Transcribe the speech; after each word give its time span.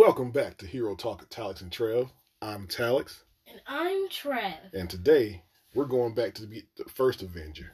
Welcome 0.00 0.30
back 0.30 0.56
to 0.56 0.66
Hero 0.66 0.96
Talk 0.96 1.20
with 1.20 1.28
Talix 1.28 1.60
and 1.60 1.70
Trev. 1.70 2.10
I'm 2.40 2.66
Talix. 2.66 3.24
And 3.46 3.60
I'm 3.66 4.08
Trev. 4.08 4.72
And 4.72 4.88
today 4.88 5.42
we're 5.74 5.84
going 5.84 6.14
back 6.14 6.32
to 6.36 6.46
the 6.46 6.64
first 6.88 7.20
Avenger, 7.20 7.72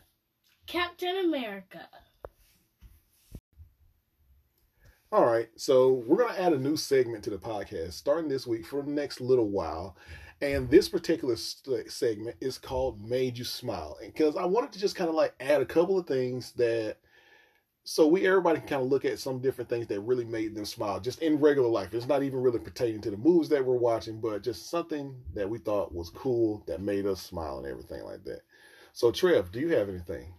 Captain 0.66 1.18
America. 1.24 1.88
All 5.12 5.24
right, 5.24 5.50
so 5.54 6.02
we're 6.04 6.16
going 6.16 6.34
to 6.34 6.42
add 6.42 6.52
a 6.52 6.58
new 6.58 6.76
segment 6.76 7.22
to 7.22 7.30
the 7.30 7.38
podcast 7.38 7.92
starting 7.92 8.28
this 8.28 8.44
week 8.44 8.66
for 8.66 8.82
the 8.82 8.90
next 8.90 9.20
little 9.20 9.48
while. 9.48 9.96
And 10.40 10.68
this 10.68 10.88
particular 10.88 11.36
st- 11.36 11.92
segment 11.92 12.38
is 12.40 12.58
called 12.58 13.08
Made 13.08 13.38
You 13.38 13.44
Smile. 13.44 13.98
Because 14.04 14.34
I 14.36 14.46
wanted 14.46 14.72
to 14.72 14.80
just 14.80 14.96
kind 14.96 15.08
of 15.08 15.14
like 15.14 15.36
add 15.38 15.62
a 15.62 15.64
couple 15.64 15.96
of 15.96 16.08
things 16.08 16.50
that 16.56 16.96
so 17.88 18.04
we 18.04 18.26
everybody 18.26 18.58
can 18.58 18.68
kind 18.68 18.82
of 18.82 18.88
look 18.88 19.04
at 19.04 19.20
some 19.20 19.38
different 19.38 19.70
things 19.70 19.86
that 19.86 20.00
really 20.00 20.24
made 20.24 20.56
them 20.56 20.64
smile 20.64 20.98
just 20.98 21.22
in 21.22 21.38
regular 21.38 21.68
life. 21.68 21.94
It's 21.94 22.08
not 22.08 22.24
even 22.24 22.40
really 22.40 22.58
pertaining 22.58 23.00
to 23.02 23.12
the 23.12 23.16
movies 23.16 23.48
that 23.50 23.64
we're 23.64 23.76
watching 23.76 24.20
but 24.20 24.42
just 24.42 24.68
something 24.68 25.14
that 25.34 25.48
we 25.48 25.58
thought 25.58 25.94
was 25.94 26.10
cool 26.10 26.64
that 26.66 26.80
made 26.82 27.06
us 27.06 27.22
smile 27.22 27.58
and 27.58 27.66
everything 27.66 28.02
like 28.02 28.24
that. 28.24 28.40
So 28.92 29.12
trev 29.12 29.52
do 29.52 29.60
you 29.60 29.68
have 29.68 29.88
anything? 29.88 30.34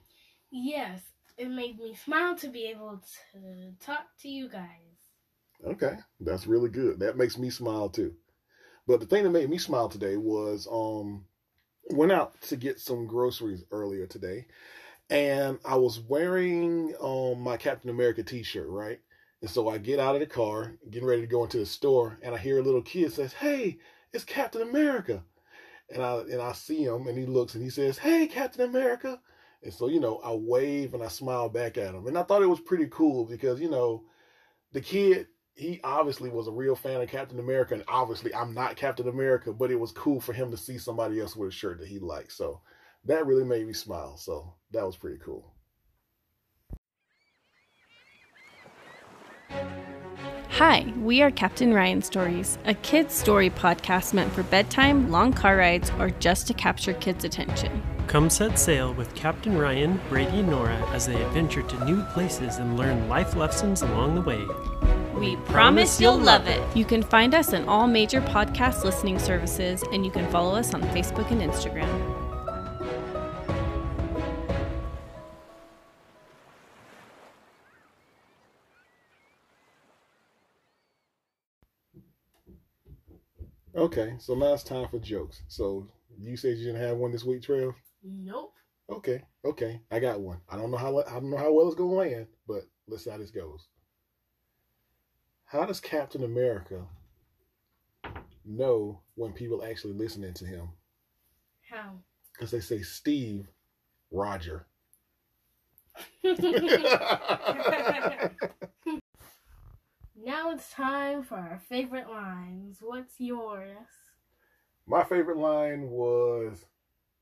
Yes 0.52 1.02
it 1.38 1.50
made 1.50 1.80
me 1.80 1.96
smile 1.96 2.36
to 2.36 2.50
be 2.50 2.66
able 2.66 3.02
to 3.32 3.74
talk 3.80 4.08
to 4.24 4.28
you 4.28 4.50
guys. 4.50 4.68
Okay 5.66 5.96
that's 6.20 6.48
really 6.48 6.70
good. 6.70 7.00
That 7.00 7.16
makes 7.16 7.38
me 7.38 7.50
smile 7.50 7.88
too. 7.88 8.14
But 8.88 9.00
the 9.00 9.06
thing 9.06 9.24
that 9.24 9.30
made 9.30 9.50
me 9.50 9.58
smile 9.58 9.88
today 9.88 10.18
was 10.18 10.68
um 10.70 11.24
went 11.92 12.12
out 12.12 12.42
to 12.42 12.58
get 12.58 12.82
some 12.82 13.08
groceries 13.08 13.64
earlier 13.72 14.06
today 14.06 14.48
and 15.10 15.60
I 15.66 15.76
was 15.76 16.00
wearing 16.00 16.94
um 17.02 17.42
my 17.42 17.58
Captain 17.58 17.90
America 17.90 18.24
T-shirt, 18.24 18.68
right? 18.68 19.00
And 19.42 19.50
so 19.50 19.70
I 19.70 19.78
get 19.78 20.00
out 20.00 20.16
of 20.16 20.22
the 20.22 20.28
car, 20.28 20.78
getting 20.90 21.08
ready 21.08 21.22
to 21.22 21.28
go 21.28 21.44
into 21.44 21.60
the 21.60 21.66
store, 21.66 22.18
and 22.24 22.34
I 22.34 22.38
hear 22.38 22.60
a 22.60 22.64
little 22.64 22.82
kid 22.82 23.14
says, 23.14 23.34
"Hey, 23.34 23.78
it's 24.14 24.24
Captain 24.26 24.62
America," 24.62 25.24
and 25.90 26.04
I 26.04 26.18
and 26.20 26.42
I 26.42 26.54
see 26.54 26.84
him, 26.84 27.08
and 27.08 27.18
he 27.18 27.26
looks 27.26 27.56
and 27.56 27.64
he 27.64 27.70
says, 27.70 27.98
"Hey, 28.00 28.28
Captain 28.28 28.64
America," 28.70 29.22
and 29.64 29.74
so 29.74 29.88
you 29.88 30.00
know 30.00 30.18
I 30.20 30.34
wave 30.34 30.94
and 30.94 31.04
I 31.04 31.08
smile 31.10 31.50
back 31.50 31.78
at 31.78 31.96
him, 31.96 32.08
and 32.08 32.18
I 32.18 32.24
thought 32.24 32.44
it 32.44 32.48
was 32.48 32.60
pretty 32.62 32.88
cool 32.90 33.26
because 33.26 33.60
you 33.62 33.70
know 33.70 34.06
the 34.74 34.82
kid 34.82 35.28
he 35.56 35.80
obviously 35.84 36.30
was 36.30 36.48
a 36.48 36.52
real 36.52 36.76
fan 36.76 37.02
of 37.02 37.10
Captain 37.10 37.40
America, 37.40 37.74
and 37.74 37.84
obviously 37.88 38.34
I'm 38.36 38.54
not 38.54 38.76
Captain 38.76 39.08
America, 39.08 39.54
but 39.54 39.72
it 39.72 39.80
was 39.80 39.92
cool 39.92 40.22
for 40.22 40.34
him 40.34 40.52
to 40.52 40.58
see 40.58 40.78
somebody 40.78 41.20
else 41.20 41.36
with 41.36 41.50
a 41.50 41.52
shirt 41.52 41.80
that 41.80 41.88
he 41.88 42.00
liked. 42.00 42.32
So 42.32 42.62
that 43.08 43.26
really 43.26 43.44
made 43.44 43.66
me 43.66 43.74
smile. 43.74 44.18
So 44.18 44.54
that 44.72 44.86
was 44.86 44.98
pretty 44.98 45.18
cool. 45.24 45.54
Hi, 50.50 50.92
we 51.02 51.22
are 51.22 51.30
Captain 51.30 51.72
Ryan 51.72 52.02
Stories, 52.02 52.58
a 52.66 52.74
kids' 52.74 53.14
story 53.14 53.52
podcast 53.52 54.16
meant 54.16 54.34
for 54.34 54.42
bedtime, 54.44 55.12
long 55.12 55.32
car 55.32 55.56
rides, 55.56 55.92
or 56.00 56.10
just 56.10 56.48
to 56.48 56.54
capture 56.56 56.94
kids' 56.94 57.24
attention. 57.24 57.84
Come 58.08 58.30
set 58.30 58.58
sail 58.58 58.92
with 58.94 59.14
Captain 59.14 59.56
Ryan, 59.56 60.00
Brady, 60.10 60.40
and 60.40 60.50
Nora 60.50 60.78
as 60.94 61.06
they 61.06 61.22
adventure 61.22 61.62
to 61.62 61.86
new 61.86 62.02
places 62.06 62.58
and 62.58 62.76
learn 62.76 63.08
life 63.08 63.36
lessons 63.36 63.84
along 63.84 64.16
the 64.16 64.22
way. 64.22 64.44
We 65.14 65.36
promise 65.46 66.02
you'll 66.02 66.18
love 66.18 66.48
it. 66.48 66.64
You 66.76 66.86
can 66.86 67.04
find 67.04 67.36
us 67.36 67.54
on 67.54 67.68
all 67.70 67.86
major 67.86 68.22
podcast 68.22 68.84
listening 68.84 69.20
services, 69.20 69.84
and 69.92 70.04
you 70.04 70.12
can 70.12 70.28
follow 70.32 70.56
us 70.56 70.74
on 70.74 70.82
Facebook 70.82 71.30
and 71.30 71.42
Instagram. 71.42 72.17
Okay, 83.88 84.16
so 84.20 84.36
now 84.36 84.54
it's 84.54 84.64
time 84.64 84.86
for 84.90 85.00
jokes. 85.00 85.44
So 85.48 85.88
you 86.20 86.36
said 86.36 86.58
you 86.58 86.66
didn't 86.66 86.82
have 86.82 86.98
one 86.98 87.14
this 87.14 87.24
week, 87.24 87.42
Trev? 87.42 87.72
Nope. 88.04 88.54
Okay, 88.90 89.24
okay, 89.46 89.80
I 89.90 90.00
got 90.00 90.20
one. 90.20 90.42
I 90.50 90.58
don't 90.58 90.72
know 90.72 90.78
how 90.78 91.00
I 91.00 91.14
don't 91.14 91.30
know 91.30 91.38
how 91.38 91.54
well 91.54 91.68
it's 91.68 91.78
gonna 91.78 91.94
land, 91.94 92.28
but 92.50 92.64
let's 92.90 93.06
see 93.06 93.10
how 93.10 93.18
this 93.18 93.32
goes. 93.32 93.70
How 95.46 95.66
does 95.66 95.80
Captain 95.80 96.26
America 96.26 96.86
know 98.44 99.00
when 99.16 99.32
people 99.32 99.64
actually 99.64 99.94
listening 99.94 100.34
to 100.34 100.46
him? 100.46 100.68
How? 101.70 101.94
Because 102.34 102.52
they 102.52 102.60
say 102.60 102.82
Steve 102.82 103.48
Roger. 104.12 104.68
Now 110.28 110.52
it's 110.52 110.70
time 110.74 111.24
for 111.24 111.36
our 111.36 111.62
favorite 111.70 112.10
lines. 112.10 112.80
What's 112.82 113.18
yours? 113.18 113.88
My 114.86 115.06
favorite 115.06 115.38
line 115.38 115.90
was, 115.90 116.66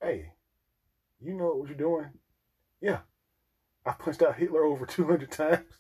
"Hey, 0.02 0.34
you 1.20 1.36
know 1.36 1.54
what 1.54 1.70
you're 1.70 1.78
doing? 1.78 2.10
Yeah, 2.82 3.02
I 3.86 3.92
punched 3.92 4.24
out 4.24 4.38
Hitler 4.38 4.64
over 4.64 4.88
200 4.88 5.32
times." 5.32 5.72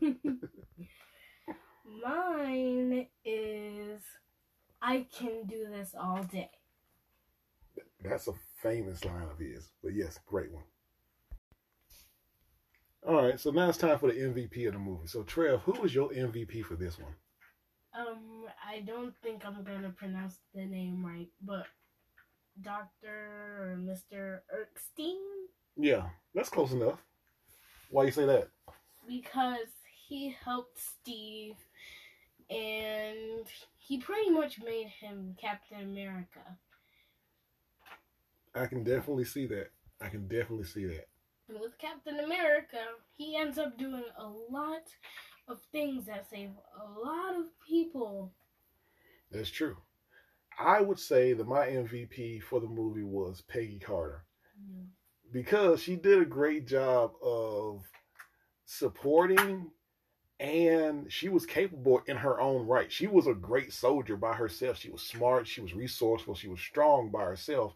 Mine 2.02 3.06
is, 3.24 4.02
"I 4.82 5.06
can 5.12 5.46
do 5.46 5.68
this 5.70 5.94
all 5.94 6.24
day." 6.24 6.50
That's 8.00 8.26
a 8.26 8.34
famous 8.60 9.04
line 9.04 9.28
of 9.28 9.38
his, 9.38 9.70
but 9.84 9.94
yes, 9.94 10.18
great 10.26 10.50
one. 10.50 10.64
All 13.06 13.22
right, 13.22 13.38
so 13.38 13.50
now 13.50 13.68
it's 13.68 13.78
time 13.78 13.98
for 13.98 14.10
the 14.12 14.18
MVP 14.18 14.66
of 14.66 14.74
the 14.74 14.78
movie. 14.78 15.06
So 15.06 15.22
Trev, 15.22 15.60
who 15.60 15.72
was 15.80 15.94
your 15.94 16.10
MVP 16.10 16.64
for 16.64 16.74
this 16.74 16.98
one? 16.98 17.14
Um, 17.98 18.44
I 18.66 18.80
don't 18.80 19.14
think 19.22 19.46
I'm 19.46 19.62
gonna 19.64 19.90
pronounce 19.90 20.38
the 20.54 20.64
name 20.64 21.04
right, 21.04 21.28
but 21.42 21.66
Doctor 22.60 23.60
or 23.60 23.76
Mister 23.76 24.42
Erskine. 24.52 25.16
Yeah, 25.76 26.08
that's 26.34 26.48
close 26.48 26.72
enough. 26.72 26.98
Why 27.90 28.04
you 28.04 28.10
say 28.10 28.26
that? 28.26 28.48
Because 29.06 29.68
he 30.08 30.36
helped 30.44 30.78
Steve, 30.78 31.54
and 32.50 33.46
he 33.78 33.98
pretty 33.98 34.30
much 34.30 34.60
made 34.60 34.88
him 34.88 35.36
Captain 35.40 35.80
America. 35.80 36.58
I 38.54 38.66
can 38.66 38.82
definitely 38.82 39.24
see 39.24 39.46
that. 39.46 39.70
I 40.00 40.08
can 40.08 40.26
definitely 40.26 40.64
see 40.64 40.84
that. 40.86 41.06
And 41.48 41.60
with 41.60 41.78
Captain 41.78 42.20
America, 42.20 42.78
he 43.16 43.36
ends 43.36 43.58
up 43.58 43.78
doing 43.78 44.04
a 44.18 44.26
lot 44.26 44.82
of 45.48 45.60
things 45.72 46.06
that 46.06 46.28
save 46.28 46.50
a 46.78 47.00
lot 47.00 47.34
of 47.34 47.46
people. 47.66 48.32
That's 49.30 49.50
true. 49.50 49.76
I 50.58 50.80
would 50.80 50.98
say 50.98 51.32
that 51.32 51.46
my 51.46 51.66
MVP 51.66 52.42
for 52.42 52.60
the 52.60 52.66
movie 52.66 53.04
was 53.04 53.40
Peggy 53.40 53.78
Carter. 53.78 54.24
Mm. 54.60 54.86
Because 55.32 55.82
she 55.82 55.96
did 55.96 56.20
a 56.20 56.26
great 56.26 56.66
job 56.66 57.12
of 57.22 57.82
supporting 58.64 59.70
and 60.40 61.10
she 61.10 61.28
was 61.28 61.46
capable 61.46 62.02
in 62.06 62.16
her 62.16 62.40
own 62.40 62.66
right. 62.66 62.92
She 62.92 63.06
was 63.06 63.26
a 63.26 63.34
great 63.34 63.72
soldier 63.72 64.16
by 64.16 64.34
herself. 64.34 64.78
She 64.78 64.90
was 64.90 65.02
smart, 65.02 65.48
she 65.48 65.60
was 65.60 65.74
resourceful, 65.74 66.34
she 66.34 66.48
was 66.48 66.60
strong 66.60 67.10
by 67.10 67.24
herself 67.24 67.74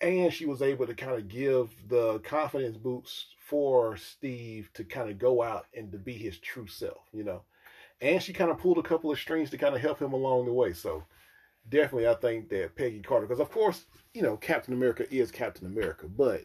and 0.00 0.32
she 0.32 0.46
was 0.46 0.62
able 0.62 0.86
to 0.86 0.94
kind 0.94 1.16
of 1.16 1.28
give 1.28 1.70
the 1.88 2.20
confidence 2.20 2.76
boosts 2.76 3.26
for 3.38 3.96
Steve 3.96 4.70
to 4.74 4.84
kind 4.84 5.10
of 5.10 5.18
go 5.18 5.42
out 5.42 5.66
and 5.74 5.90
to 5.92 5.98
be 5.98 6.12
his 6.12 6.38
true 6.38 6.66
self, 6.66 7.08
you 7.12 7.24
know. 7.24 7.42
And 8.00 8.22
she 8.22 8.32
kind 8.32 8.50
of 8.50 8.58
pulled 8.58 8.78
a 8.78 8.82
couple 8.82 9.10
of 9.10 9.18
strings 9.18 9.50
to 9.50 9.58
kind 9.58 9.74
of 9.74 9.80
help 9.80 10.00
him 10.00 10.12
along 10.12 10.46
the 10.46 10.52
way. 10.52 10.72
So 10.72 11.04
definitely, 11.68 12.06
I 12.06 12.14
think 12.14 12.48
that 12.50 12.76
Peggy 12.76 13.00
Carter, 13.00 13.26
because 13.26 13.40
of 13.40 13.50
course, 13.50 13.86
you 14.14 14.22
know, 14.22 14.36
Captain 14.36 14.74
America 14.74 15.12
is 15.12 15.30
Captain 15.30 15.66
America, 15.66 16.06
but 16.06 16.44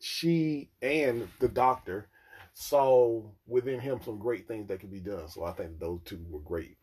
she 0.00 0.70
and 0.80 1.28
the 1.40 1.48
Doctor 1.48 2.08
saw 2.54 3.22
within 3.46 3.80
him 3.80 4.00
some 4.04 4.18
great 4.18 4.48
things 4.48 4.66
that 4.68 4.80
could 4.80 4.90
be 4.90 5.00
done. 5.00 5.28
So 5.28 5.44
I 5.44 5.52
think 5.52 5.78
those 5.78 6.00
two 6.04 6.24
were 6.28 6.40
great 6.40 6.76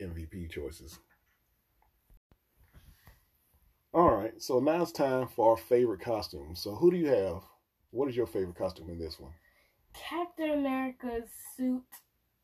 MVP 0.00 0.50
choices. 0.50 0.98
All 3.94 4.06
right, 4.22 4.42
so 4.42 4.58
now 4.60 4.82
it's 4.82 4.92
time 4.92 5.28
for 5.28 5.50
our 5.50 5.56
favorite 5.56 6.00
costume. 6.00 6.54
So 6.54 6.74
who 6.74 6.90
do 6.90 6.96
you 6.96 7.08
have? 7.08 7.42
What 7.90 8.08
is 8.08 8.16
your 8.16 8.26
favorite 8.26 8.56
costume 8.56 8.90
in 8.90 8.98
this 8.98 9.18
one? 9.20 9.32
Captain 9.94 10.50
America's 10.50 11.28
suit 11.56 11.84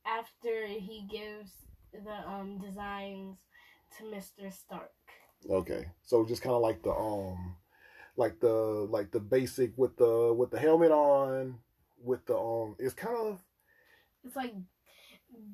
after 0.07 0.67
he 0.67 1.07
gives 1.11 1.53
the 1.93 2.29
um 2.29 2.59
designs 2.59 3.39
to 3.97 4.05
Mr. 4.05 4.53
Stark. 4.53 4.93
Okay. 5.49 5.87
So 6.03 6.25
just 6.27 6.43
kind 6.43 6.55
of 6.55 6.63
like 6.63 6.83
the 6.83 6.93
um 6.93 7.57
like 8.17 8.41
the 8.41 8.49
like 8.49 9.11
the 9.11 9.21
basic 9.21 9.73
with 9.77 9.97
the 9.97 10.35
with 10.37 10.51
the 10.51 10.59
helmet 10.59 10.91
on 10.91 11.59
with 12.03 12.25
the 12.27 12.37
um 12.37 12.77
it's 12.79 12.95
kind 12.95 13.17
of 13.17 13.41
it's 14.25 14.37
like 14.37 14.55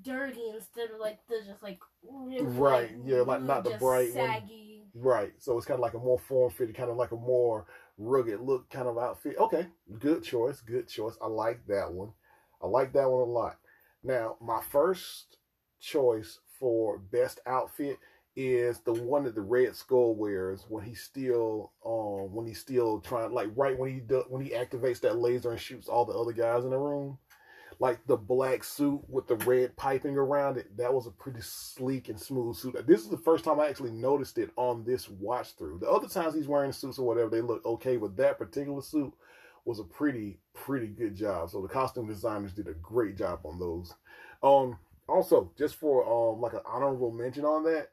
dirty 0.02 0.50
instead 0.54 0.90
of 0.90 1.00
like 1.00 1.18
the 1.28 1.40
just 1.46 1.62
like 1.62 1.80
right 2.02 2.96
like, 2.96 3.00
yeah 3.04 3.20
like 3.20 3.42
not 3.42 3.64
the 3.64 3.70
bright 3.78 4.12
saggy. 4.12 4.20
one 4.20 4.73
right. 4.94 5.32
So 5.38 5.56
it's 5.56 5.66
kind 5.66 5.78
of 5.78 5.82
like 5.82 5.94
a 5.94 5.98
more 5.98 6.18
form 6.18 6.50
fitted 6.50 6.76
kind 6.76 6.90
of 6.90 6.96
like 6.96 7.12
a 7.12 7.16
more 7.16 7.66
rugged 7.98 8.40
look 8.40 8.68
kind 8.70 8.88
of 8.88 8.98
outfit. 8.98 9.36
Okay. 9.38 9.66
Good 9.98 10.22
choice 10.22 10.60
good 10.60 10.88
choice. 10.88 11.16
I 11.20 11.26
like 11.26 11.66
that 11.68 11.92
one. 11.92 12.12
I 12.62 12.66
like 12.66 12.92
that 12.94 13.10
one 13.10 13.22
a 13.22 13.30
lot. 13.30 13.58
Now 14.02 14.36
my 14.40 14.60
first 14.70 15.36
choice 15.80 16.40
for 16.58 16.98
best 16.98 17.40
outfit 17.46 17.98
is 18.36 18.80
the 18.80 18.92
one 18.92 19.24
that 19.24 19.34
the 19.34 19.40
Red 19.40 19.76
Skull 19.76 20.14
wears 20.16 20.64
when 20.68 20.84
he's 20.84 21.02
still 21.02 21.72
um 21.86 22.34
when 22.34 22.46
he's 22.46 22.60
still 22.60 23.00
trying 23.00 23.32
like 23.32 23.50
right 23.54 23.78
when 23.78 23.92
he 23.92 24.00
do, 24.00 24.24
when 24.28 24.42
he 24.42 24.50
activates 24.50 25.00
that 25.00 25.18
laser 25.18 25.52
and 25.52 25.60
shoots 25.60 25.88
all 25.88 26.04
the 26.04 26.12
other 26.12 26.32
guys 26.32 26.64
in 26.64 26.70
the 26.70 26.78
room. 26.78 27.18
Like 27.80 28.06
the 28.06 28.16
black 28.16 28.64
suit 28.64 29.02
with 29.08 29.26
the 29.26 29.36
red 29.36 29.76
piping 29.76 30.16
around 30.16 30.58
it, 30.58 30.76
that 30.76 30.92
was 30.92 31.06
a 31.06 31.10
pretty 31.10 31.40
sleek 31.40 32.08
and 32.08 32.18
smooth 32.20 32.56
suit. 32.56 32.86
This 32.86 33.00
is 33.00 33.08
the 33.08 33.16
first 33.18 33.44
time 33.44 33.60
I 33.60 33.68
actually 33.68 33.90
noticed 33.90 34.38
it 34.38 34.50
on 34.56 34.84
this 34.84 35.08
watch 35.08 35.52
through. 35.56 35.78
The 35.80 35.90
other 35.90 36.08
times 36.08 36.34
he's 36.34 36.48
wearing 36.48 36.72
suits 36.72 36.98
or 36.98 37.06
whatever, 37.06 37.30
they 37.30 37.40
look 37.40 37.64
okay, 37.64 37.96
but 37.96 38.16
that 38.16 38.38
particular 38.38 38.80
suit 38.80 39.12
was 39.64 39.80
a 39.80 39.84
pretty 39.84 40.38
pretty 40.52 40.88
good 40.88 41.14
job. 41.16 41.50
So 41.50 41.62
the 41.62 41.68
costume 41.68 42.06
designers 42.06 42.52
did 42.52 42.68
a 42.68 42.74
great 42.74 43.16
job 43.16 43.40
on 43.44 43.58
those. 43.58 43.92
Um, 44.42 44.78
also, 45.08 45.52
just 45.58 45.76
for 45.76 46.04
um 46.04 46.40
like 46.40 46.52
an 46.52 46.60
honorable 46.66 47.10
mention 47.10 47.44
on 47.44 47.64
that, 47.64 47.88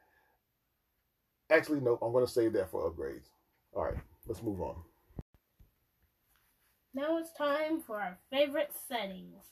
actually 1.49 1.79
no, 1.79 1.97
I'm 2.01 2.13
gonna 2.13 2.27
save 2.27 2.53
that 2.53 2.69
for 2.69 2.89
upgrades. 2.89 3.29
All 3.73 3.85
right, 3.85 3.97
let's 4.27 4.43
move 4.43 4.61
on. 4.61 4.75
Now 6.93 7.17
it's 7.17 7.31
time 7.31 7.79
for 7.79 8.01
our 8.01 8.17
favorite 8.29 8.73
settings. 8.87 9.45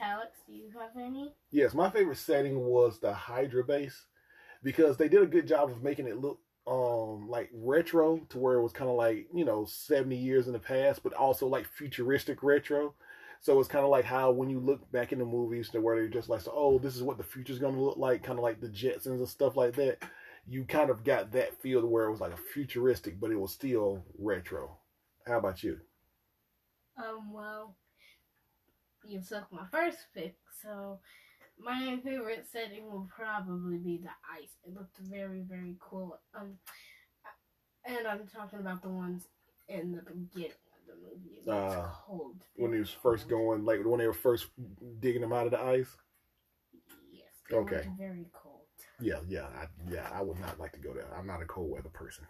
Talix, 0.00 0.30
do 0.46 0.54
you 0.54 0.70
have 0.78 0.96
any? 0.96 1.34
Yes, 1.50 1.74
my 1.74 1.90
favorite 1.90 2.16
setting 2.16 2.58
was 2.60 2.98
the 2.98 3.12
Hydra 3.12 3.64
base 3.64 4.06
because 4.62 4.96
they 4.96 5.08
did 5.08 5.22
a 5.22 5.26
good 5.26 5.46
job 5.46 5.70
of 5.70 5.82
making 5.82 6.06
it 6.06 6.20
look 6.20 6.38
um 6.66 7.28
like 7.28 7.50
retro 7.54 8.18
to 8.28 8.38
where 8.38 8.56
it 8.56 8.62
was 8.62 8.72
kind 8.72 8.90
of 8.90 8.96
like 8.96 9.26
you 9.34 9.46
know 9.46 9.64
70 9.64 10.14
years 10.14 10.46
in 10.46 10.52
the 10.52 10.58
past 10.58 11.02
but 11.02 11.14
also 11.14 11.46
like 11.46 11.66
futuristic 11.66 12.42
retro 12.42 12.94
so 13.40 13.58
it's 13.58 13.68
kind 13.68 13.82
of 13.82 13.90
like 13.90 14.04
how 14.04 14.30
when 14.30 14.50
you 14.50 14.60
look 14.60 14.92
back 14.92 15.10
in 15.10 15.18
the 15.18 15.24
movies 15.24 15.70
to 15.70 15.80
where 15.80 15.96
they're 15.96 16.08
just 16.08 16.28
like 16.28 16.42
oh 16.52 16.78
this 16.78 16.96
is 16.96 17.02
what 17.02 17.16
the 17.16 17.24
future's 17.24 17.58
going 17.58 17.74
to 17.74 17.80
look 17.80 17.96
like 17.96 18.22
kind 18.22 18.38
of 18.38 18.42
like 18.42 18.60
the 18.60 18.68
jetsons 18.68 19.06
and 19.06 19.28
stuff 19.28 19.56
like 19.56 19.74
that 19.74 20.02
you 20.46 20.64
kind 20.64 20.90
of 20.90 21.02
got 21.02 21.32
that 21.32 21.58
feel 21.62 21.80
to 21.80 21.86
where 21.86 22.04
it 22.04 22.10
was 22.10 22.20
like 22.20 22.34
a 22.34 22.52
futuristic 22.52 23.18
but 23.18 23.30
it 23.30 23.40
was 23.40 23.52
still 23.52 24.04
retro 24.18 24.76
how 25.26 25.38
about 25.38 25.62
you 25.62 25.80
um 27.04 27.32
well 27.32 27.76
you 29.04 29.20
took 29.20 29.50
my 29.52 29.64
first 29.70 29.98
pick 30.14 30.36
so 30.62 30.98
my 31.62 31.98
favorite 32.02 32.46
setting 32.50 32.90
will 32.90 33.08
probably 33.14 33.78
be 33.78 33.98
the 33.98 34.10
ice. 34.40 34.50
It 34.64 34.74
looked 34.74 34.98
very, 34.98 35.42
very 35.42 35.76
cool. 35.80 36.18
Um, 36.34 36.54
and 37.84 38.06
I'm 38.06 38.26
talking 38.26 38.60
about 38.60 38.82
the 38.82 38.88
ones 38.88 39.24
in 39.68 39.92
the 39.92 40.02
beginning 40.02 40.50
of 40.50 40.86
the 40.86 40.94
movie. 40.94 41.38
It 41.38 41.46
was 41.46 41.74
uh, 41.74 41.90
cold. 42.06 42.44
When 42.56 42.72
he 42.72 42.78
was 42.78 42.90
first 42.90 43.28
going, 43.28 43.64
like 43.64 43.80
when 43.84 44.00
they 44.00 44.06
were 44.06 44.12
first 44.12 44.46
digging 45.00 45.22
him 45.22 45.32
out 45.32 45.46
of 45.46 45.52
the 45.52 45.60
ice. 45.60 45.96
Yes. 47.12 47.24
okay. 47.52 47.88
very 47.98 48.26
cold. 48.32 48.56
Yeah, 49.00 49.20
yeah, 49.28 49.46
I, 49.46 49.66
yeah. 49.90 50.08
I 50.12 50.22
would 50.22 50.38
not 50.40 50.58
like 50.58 50.72
to 50.72 50.80
go 50.80 50.92
there. 50.92 51.08
I'm 51.16 51.26
not 51.26 51.42
a 51.42 51.46
cold 51.46 51.70
weather 51.70 51.88
person. 51.88 52.26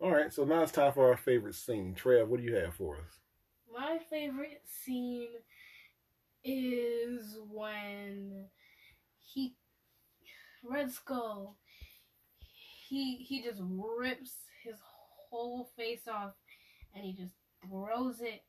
All 0.00 0.10
right, 0.10 0.32
so 0.32 0.44
now 0.44 0.62
it's 0.62 0.72
time 0.72 0.92
for 0.92 1.08
our 1.08 1.16
favorite 1.16 1.54
scene. 1.54 1.94
Trev, 1.94 2.28
what 2.28 2.40
do 2.40 2.46
you 2.46 2.54
have 2.56 2.74
for 2.74 2.96
us? 2.96 3.20
My 3.72 3.98
favorite 4.10 4.62
scene 4.66 5.30
is 6.44 7.38
when 7.50 8.46
he 9.18 9.54
Red 10.62 10.90
Skull 10.92 11.56
he 12.94 13.16
he 13.16 13.42
just 13.42 13.60
rips 13.62 14.32
his 14.62 14.76
whole 15.30 15.70
face 15.76 16.06
off 16.06 16.32
and 16.94 17.04
he 17.04 17.12
just 17.12 17.32
throws 17.68 18.20
it 18.20 18.42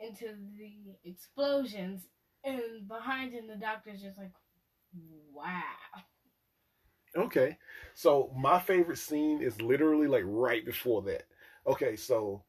into 0.00 0.34
the 0.58 1.08
explosions 1.08 2.06
and 2.44 2.88
behind 2.88 3.32
him 3.32 3.46
the 3.46 3.56
doctor's 3.56 4.02
just 4.02 4.18
like 4.18 4.32
wow 5.32 5.62
okay 7.16 7.56
so 7.94 8.32
my 8.36 8.58
favorite 8.58 8.98
scene 8.98 9.42
is 9.42 9.60
literally 9.60 10.06
like 10.06 10.24
right 10.26 10.64
before 10.64 11.02
that 11.02 11.24
okay 11.66 11.96
so 11.96 12.42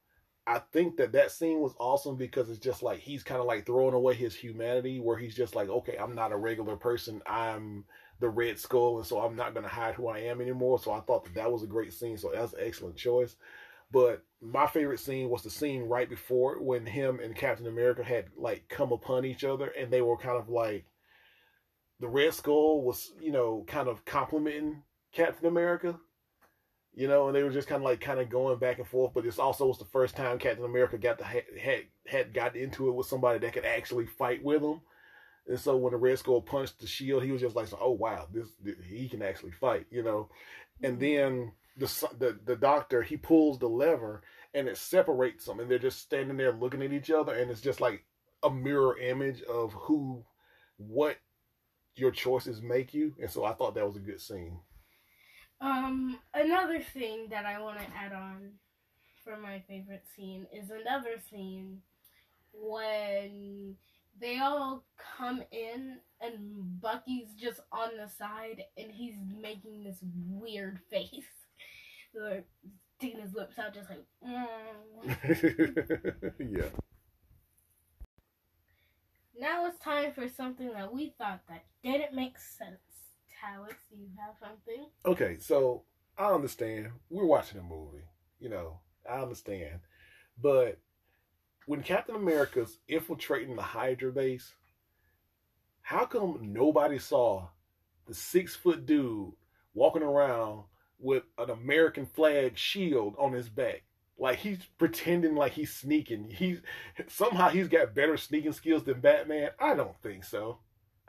I 0.47 0.59
think 0.73 0.97
that 0.97 1.11
that 1.11 1.31
scene 1.31 1.59
was 1.59 1.75
awesome 1.79 2.15
because 2.15 2.49
it's 2.49 2.59
just 2.59 2.81
like 2.81 2.99
he's 2.99 3.23
kind 3.23 3.39
of 3.39 3.45
like 3.45 3.65
throwing 3.65 3.93
away 3.93 4.15
his 4.15 4.35
humanity, 4.35 4.99
where 4.99 5.17
he's 5.17 5.35
just 5.35 5.55
like, 5.55 5.69
okay, 5.69 5.97
I'm 5.97 6.15
not 6.15 6.31
a 6.31 6.37
regular 6.37 6.75
person. 6.75 7.21
I'm 7.27 7.85
the 8.19 8.29
Red 8.29 8.57
Skull, 8.57 8.97
and 8.97 9.05
so 9.05 9.19
I'm 9.19 9.35
not 9.35 9.53
going 9.53 9.63
to 9.63 9.69
hide 9.69 9.95
who 9.95 10.07
I 10.07 10.19
am 10.19 10.41
anymore. 10.41 10.79
So 10.79 10.91
I 10.91 10.99
thought 11.01 11.25
that 11.25 11.35
that 11.35 11.51
was 11.51 11.63
a 11.63 11.67
great 11.67 11.93
scene. 11.93 12.17
So 12.17 12.31
that's 12.33 12.53
an 12.53 12.59
excellent 12.63 12.95
choice. 12.95 13.35
But 13.91 14.23
my 14.41 14.67
favorite 14.67 14.99
scene 14.99 15.29
was 15.29 15.43
the 15.43 15.49
scene 15.49 15.83
right 15.83 16.09
before 16.09 16.61
when 16.61 16.85
him 16.85 17.19
and 17.19 17.35
Captain 17.35 17.67
America 17.67 18.03
had 18.03 18.25
like 18.35 18.67
come 18.67 18.91
upon 18.91 19.25
each 19.25 19.43
other, 19.43 19.67
and 19.67 19.91
they 19.91 20.01
were 20.01 20.17
kind 20.17 20.37
of 20.37 20.49
like 20.49 20.85
the 22.01 22.09
Red 22.09 22.33
Skull 22.33 22.81
was, 22.81 23.13
you 23.21 23.31
know, 23.31 23.63
kind 23.67 23.87
of 23.87 24.03
complimenting 24.03 24.83
Captain 25.13 25.47
America 25.47 25.97
you 26.93 27.07
know, 27.07 27.27
and 27.27 27.35
they 27.35 27.43
were 27.43 27.51
just 27.51 27.67
kind 27.67 27.81
of 27.81 27.85
like 27.85 28.01
kind 28.01 28.19
of 28.19 28.29
going 28.29 28.57
back 28.59 28.77
and 28.77 28.87
forth. 28.87 29.13
But 29.13 29.23
this 29.23 29.39
also 29.39 29.67
was 29.67 29.77
the 29.77 29.85
first 29.85 30.15
time 30.15 30.37
Captain 30.37 30.65
America 30.65 30.97
got 30.97 31.17
the 31.17 31.23
had 31.23 31.85
had, 32.05 32.33
got 32.33 32.55
into 32.55 32.89
it 32.89 32.95
with 32.95 33.07
somebody 33.07 33.39
that 33.39 33.53
could 33.53 33.65
actually 33.65 34.05
fight 34.05 34.43
with 34.43 34.61
him. 34.61 34.81
And 35.47 35.59
so 35.59 35.77
when 35.77 35.91
the 35.91 35.97
Red 35.97 36.19
Skull 36.19 36.41
punched 36.41 36.79
the 36.79 36.87
shield, 36.87 37.23
he 37.23 37.31
was 37.31 37.41
just 37.41 37.55
like, 37.55 37.69
"Oh 37.79 37.91
wow, 37.91 38.27
this, 38.31 38.49
this 38.61 38.75
he 38.85 39.07
can 39.07 39.21
actually 39.21 39.51
fight," 39.51 39.87
you 39.89 40.03
know. 40.03 40.29
And 40.83 40.99
mm-hmm. 40.99 41.01
then 41.01 41.51
the 41.77 42.09
the 42.19 42.39
the 42.45 42.55
doctor 42.57 43.01
he 43.01 43.15
pulls 43.17 43.57
the 43.57 43.67
lever 43.67 44.21
and 44.53 44.67
it 44.67 44.77
separates 44.77 45.45
them, 45.45 45.61
and 45.61 45.71
they're 45.71 45.79
just 45.79 45.99
standing 45.99 46.35
there 46.35 46.51
looking 46.51 46.81
at 46.81 46.91
each 46.91 47.09
other, 47.09 47.33
and 47.33 47.49
it's 47.49 47.61
just 47.61 47.79
like 47.79 48.03
a 48.43 48.49
mirror 48.49 48.97
image 48.97 49.41
of 49.43 49.71
who, 49.71 50.25
what 50.75 51.15
your 51.95 52.11
choices 52.11 52.61
make 52.61 52.93
you. 52.93 53.13
And 53.19 53.29
so 53.29 53.43
I 53.45 53.53
thought 53.53 53.75
that 53.75 53.85
was 53.85 53.95
a 53.97 53.99
good 53.99 54.19
scene. 54.19 54.59
Um, 55.59 56.19
another 56.33 56.79
thing 56.79 57.27
that 57.29 57.45
I 57.45 57.61
want 57.61 57.79
to 57.79 57.85
add 57.95 58.13
on 58.13 58.53
for 59.23 59.37
my 59.37 59.63
favorite 59.67 60.05
scene 60.15 60.47
is 60.51 60.71
another 60.71 61.17
scene 61.29 61.81
when 62.53 63.75
they 64.19 64.39
all 64.39 64.83
come 65.17 65.43
in 65.51 65.97
and 66.19 66.81
Bucky's 66.81 67.33
just 67.39 67.59
on 67.71 67.89
the 67.97 68.09
side 68.09 68.63
and 68.77 68.91
he's 68.91 69.15
making 69.39 69.83
this 69.83 69.99
weird 70.27 70.79
face. 70.89 71.25
Like, 72.13 72.45
sticking 72.97 73.21
his 73.21 73.33
lips 73.33 73.57
out 73.57 73.73
just 73.73 73.89
like, 73.89 74.03
mm. 74.27 74.45
yeah. 76.39 76.69
Now 79.41 79.65
it's 79.65 79.79
time 79.79 80.13
for 80.13 80.29
something 80.29 80.71
that 80.73 80.93
we 80.93 81.15
thought 81.17 81.39
that 81.49 81.65
didn't 81.83 82.13
make 82.13 82.37
sense. 82.37 82.77
Alex, 83.43 83.73
do 83.89 83.97
you 83.97 84.07
have 84.19 84.35
something? 84.39 84.85
Okay, 85.03 85.37
so 85.39 85.81
I 86.15 86.31
understand. 86.31 86.89
We're 87.09 87.25
watching 87.25 87.57
a 87.59 87.63
movie, 87.63 88.03
you 88.39 88.49
know, 88.49 88.81
I 89.09 89.15
understand. 89.15 89.79
But 90.39 90.77
when 91.65 91.81
Captain 91.81 92.13
America's 92.13 92.77
infiltrating 92.87 93.55
the 93.55 93.63
Hydra 93.63 94.11
base, 94.11 94.53
how 95.81 96.05
come 96.05 96.53
nobody 96.53 96.99
saw 96.99 97.47
the 98.05 98.13
six 98.13 98.55
foot 98.55 98.85
dude 98.85 99.31
walking 99.73 100.03
around 100.03 100.65
with 100.99 101.23
an 101.39 101.49
American 101.49 102.05
flag 102.05 102.59
shield 102.59 103.15
on 103.17 103.33
his 103.33 103.49
back? 103.49 103.81
Like 104.21 104.37
he's 104.37 104.59
pretending 104.77 105.33
like 105.33 105.53
he's 105.53 105.73
sneaking. 105.73 106.29
He's 106.29 106.61
somehow 107.07 107.49
he's 107.49 107.67
got 107.67 107.95
better 107.95 108.17
sneaking 108.17 108.53
skills 108.53 108.83
than 108.83 108.99
Batman. 108.99 109.49
I 109.59 109.73
don't 109.73 109.99
think 110.03 110.23
so. 110.23 110.59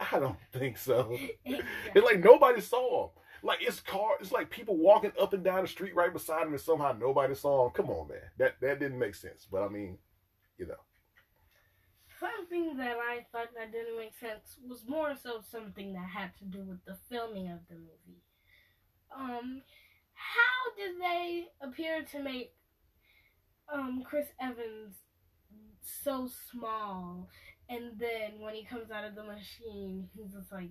I 0.00 0.18
don't 0.18 0.38
think 0.54 0.78
so. 0.78 1.14
It's 1.44 2.06
like 2.06 2.24
nobody 2.24 2.62
saw 2.62 3.04
him. 3.04 3.10
Like 3.42 3.58
it's 3.60 3.80
car, 3.80 4.12
it's 4.18 4.32
like 4.32 4.48
people 4.48 4.78
walking 4.78 5.12
up 5.20 5.34
and 5.34 5.44
down 5.44 5.60
the 5.60 5.68
street 5.68 5.94
right 5.94 6.10
beside 6.10 6.46
him, 6.46 6.54
and 6.54 6.60
somehow 6.60 6.96
nobody 6.98 7.34
saw 7.34 7.66
him. 7.66 7.72
Come 7.72 7.90
on, 7.90 8.08
man, 8.08 8.30
that 8.38 8.54
that 8.62 8.80
didn't 8.80 8.98
make 8.98 9.14
sense. 9.14 9.46
But 9.50 9.62
I 9.62 9.68
mean, 9.68 9.98
you 10.56 10.66
know. 10.66 10.80
Something 12.18 12.78
that 12.78 12.96
I 12.96 13.26
thought 13.30 13.48
that 13.58 13.72
didn't 13.72 13.98
make 13.98 14.14
sense 14.14 14.56
was 14.66 14.84
more 14.88 15.14
so 15.22 15.42
something 15.50 15.92
that 15.92 16.08
had 16.08 16.30
to 16.38 16.44
do 16.46 16.64
with 16.64 16.82
the 16.86 16.96
filming 17.10 17.50
of 17.50 17.58
the 17.68 17.74
movie. 17.74 18.22
Um, 19.14 19.60
how 20.14 20.76
did 20.78 20.98
they 20.98 21.48
appear 21.60 22.04
to 22.12 22.22
make 22.22 22.54
um 23.72 24.02
Chris 24.04 24.26
Evans 24.40 24.96
so 25.82 26.28
small 26.50 27.28
and 27.72 27.98
then 27.98 28.40
when 28.40 28.54
he 28.54 28.64
comes 28.64 28.90
out 28.90 29.04
of 29.04 29.14
the 29.14 29.24
machine, 29.24 30.08
he's 30.14 30.32
just 30.32 30.52
like 30.52 30.70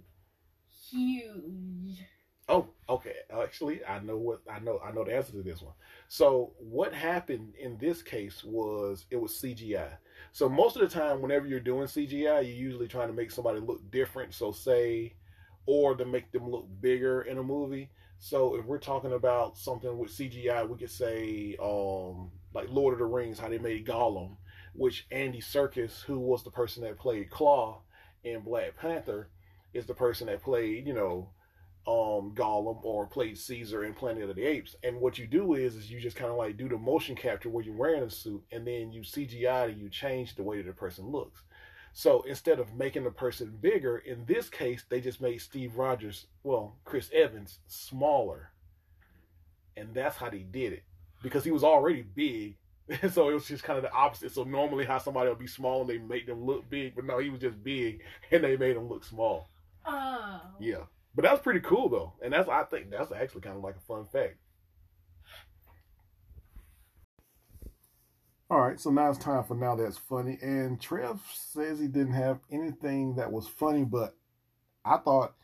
huge. 0.92 2.00
Oh, 2.48 2.68
okay. 2.90 3.16
Actually, 3.42 3.84
I 3.86 4.00
know 4.00 4.18
what 4.18 4.42
I 4.50 4.60
know. 4.60 4.80
I 4.84 4.92
know 4.92 5.04
the 5.04 5.16
answer 5.16 5.32
to 5.34 5.42
this 5.42 5.62
one. 5.62 5.74
So, 6.10 6.54
what 6.60 6.94
happened 6.94 7.54
in 7.60 7.78
this 7.78 8.04
case 8.04 8.44
was 8.44 9.06
it 9.10 9.16
was 9.16 9.32
CGI. 9.32 9.90
So, 10.32 10.50
most 10.50 10.76
of 10.76 10.82
the 10.82 10.88
time, 11.00 11.22
whenever 11.22 11.48
you're 11.48 11.60
doing 11.60 11.88
CGI, 11.88 12.44
you're 12.44 12.44
usually 12.44 12.88
trying 12.88 13.08
to 13.08 13.14
make 13.14 13.32
somebody 13.32 13.60
look 13.60 13.90
different. 13.90 14.34
So, 14.34 14.52
say, 14.52 15.16
or 15.66 15.96
to 15.96 16.06
make 16.06 16.32
them 16.32 16.50
look 16.50 16.68
bigger 16.82 17.22
in 17.22 17.38
a 17.38 17.44
movie. 17.44 17.90
So, 18.20 18.56
if 18.56 18.66
we're 18.66 18.80
talking 18.80 19.14
about 19.14 19.58
something 19.58 19.98
with 19.98 20.12
CGI, 20.12 20.68
we 20.68 20.78
could 20.78 20.92
say, 20.92 21.56
um, 21.62 22.32
like 22.54 22.70
Lord 22.70 22.94
of 22.94 23.00
the 23.00 23.06
Rings, 23.06 23.40
how 23.40 23.50
they 23.50 23.58
made 23.58 23.86
Gollum 23.86 24.38
which 24.74 25.06
Andy 25.12 25.42
Serkis, 25.42 26.04
who 26.04 26.20
was 26.20 26.44
the 26.44 26.52
person 26.52 26.84
that 26.84 26.98
played 26.98 27.30
Klaue 27.30 27.80
in 28.24 28.42
Black 28.42 28.78
Panther, 28.78 29.30
is 29.74 29.86
the 29.86 29.94
person 29.94 30.28
that 30.28 30.44
played, 30.44 30.88
you 30.88 30.94
know, 30.94 31.30
um 31.88 32.36
Gollum 32.36 32.84
or 32.86 33.08
played 33.08 33.40
Caesar 33.40 33.84
in 33.84 33.96
Planet 33.96 34.30
of 34.30 34.36
the 34.36 34.46
Apes. 34.46 34.76
And 34.84 35.02
what 35.02 35.18
you 35.18 35.26
do 35.26 35.56
is 35.56 35.76
is 35.76 35.90
you 35.90 36.00
just 36.00 36.16
kind 36.16 36.30
of 36.30 36.38
like 36.38 36.56
do 36.56 36.70
the 36.70 36.78
motion 36.78 37.16
capture 37.16 37.50
where 37.50 37.64
you're 37.64 37.76
wearing 37.76 38.04
a 38.04 38.10
suit 38.10 38.44
and 38.52 38.68
then 38.68 38.92
you 38.92 39.02
CGI 39.02 39.70
and 39.70 39.82
you 39.82 39.90
change 39.90 40.36
the 40.36 40.44
way 40.44 40.58
that 40.58 40.68
the 40.68 40.74
person 40.74 41.08
looks. 41.08 41.42
So 41.94 42.22
instead 42.22 42.60
of 42.60 42.76
making 42.76 43.04
the 43.04 43.12
person 43.12 43.58
bigger, 43.60 43.98
in 43.98 44.26
this 44.26 44.48
case, 44.48 44.86
they 44.88 45.02
just 45.02 45.20
made 45.20 45.40
Steve 45.40 45.76
Rogers, 45.76 46.28
well, 46.44 46.78
Chris 46.86 47.10
Evans, 47.12 47.60
smaller. 47.68 48.52
And 49.76 49.94
that's 49.94 50.18
how 50.18 50.30
they 50.30 50.44
did 50.44 50.74
it. 50.74 50.84
Because 51.22 51.44
he 51.44 51.52
was 51.52 51.64
already 51.64 52.02
big. 52.02 52.58
so 53.12 53.30
it 53.30 53.34
was 53.34 53.48
just 53.48 53.64
kind 53.64 53.78
of 53.78 53.84
the 53.84 53.94
opposite. 53.94 54.32
So 54.32 54.44
normally 54.44 54.86
how 54.86 54.98
somebody 54.98 55.30
will 55.30 55.36
be 55.36 55.48
small 55.48 55.82
and 55.82 55.90
they 55.90 55.98
make 55.98 56.28
them 56.28 56.44
look 56.44 56.70
big, 56.70 56.96
but 56.96 57.06
no, 57.06 57.20
he 57.20 57.30
was 57.30 57.40
just 57.40 57.64
big 57.64 58.02
and 58.32 58.44
they 58.44 58.58
made 58.58 58.76
him 58.76 58.88
look 58.88 59.04
small. 59.04 59.50
Oh. 59.86 60.42
Yeah. 60.60 60.84
But 61.16 61.24
that 61.24 61.32
was 61.32 61.42
pretty 61.42 61.62
cool 61.62 61.90
though. 61.90 62.14
And 62.24 62.34
that's 62.34 62.50
I 62.50 62.64
think 62.64 62.90
that's 62.90 63.12
actually 63.12 63.42
kind 63.42 63.58
of 63.58 63.64
like 63.64 63.76
a 63.76 63.82
fun 63.82 64.06
fact. 64.12 64.38
All 68.50 68.60
right, 68.60 68.78
so 68.78 68.90
now 68.90 69.10
it's 69.10 69.18
time 69.18 69.46
for 69.46 69.56
now 69.56 69.78
that's 69.78 69.98
funny. 69.98 70.38
And 70.42 70.80
Trev 70.80 71.22
says 71.34 71.80
he 71.80 71.88
didn't 71.88 72.14
have 72.14 72.40
anything 72.52 73.16
that 73.16 73.32
was 73.32 73.48
funny, 73.48 73.86
but 73.86 74.18
I 74.84 74.98
thought 74.98 75.36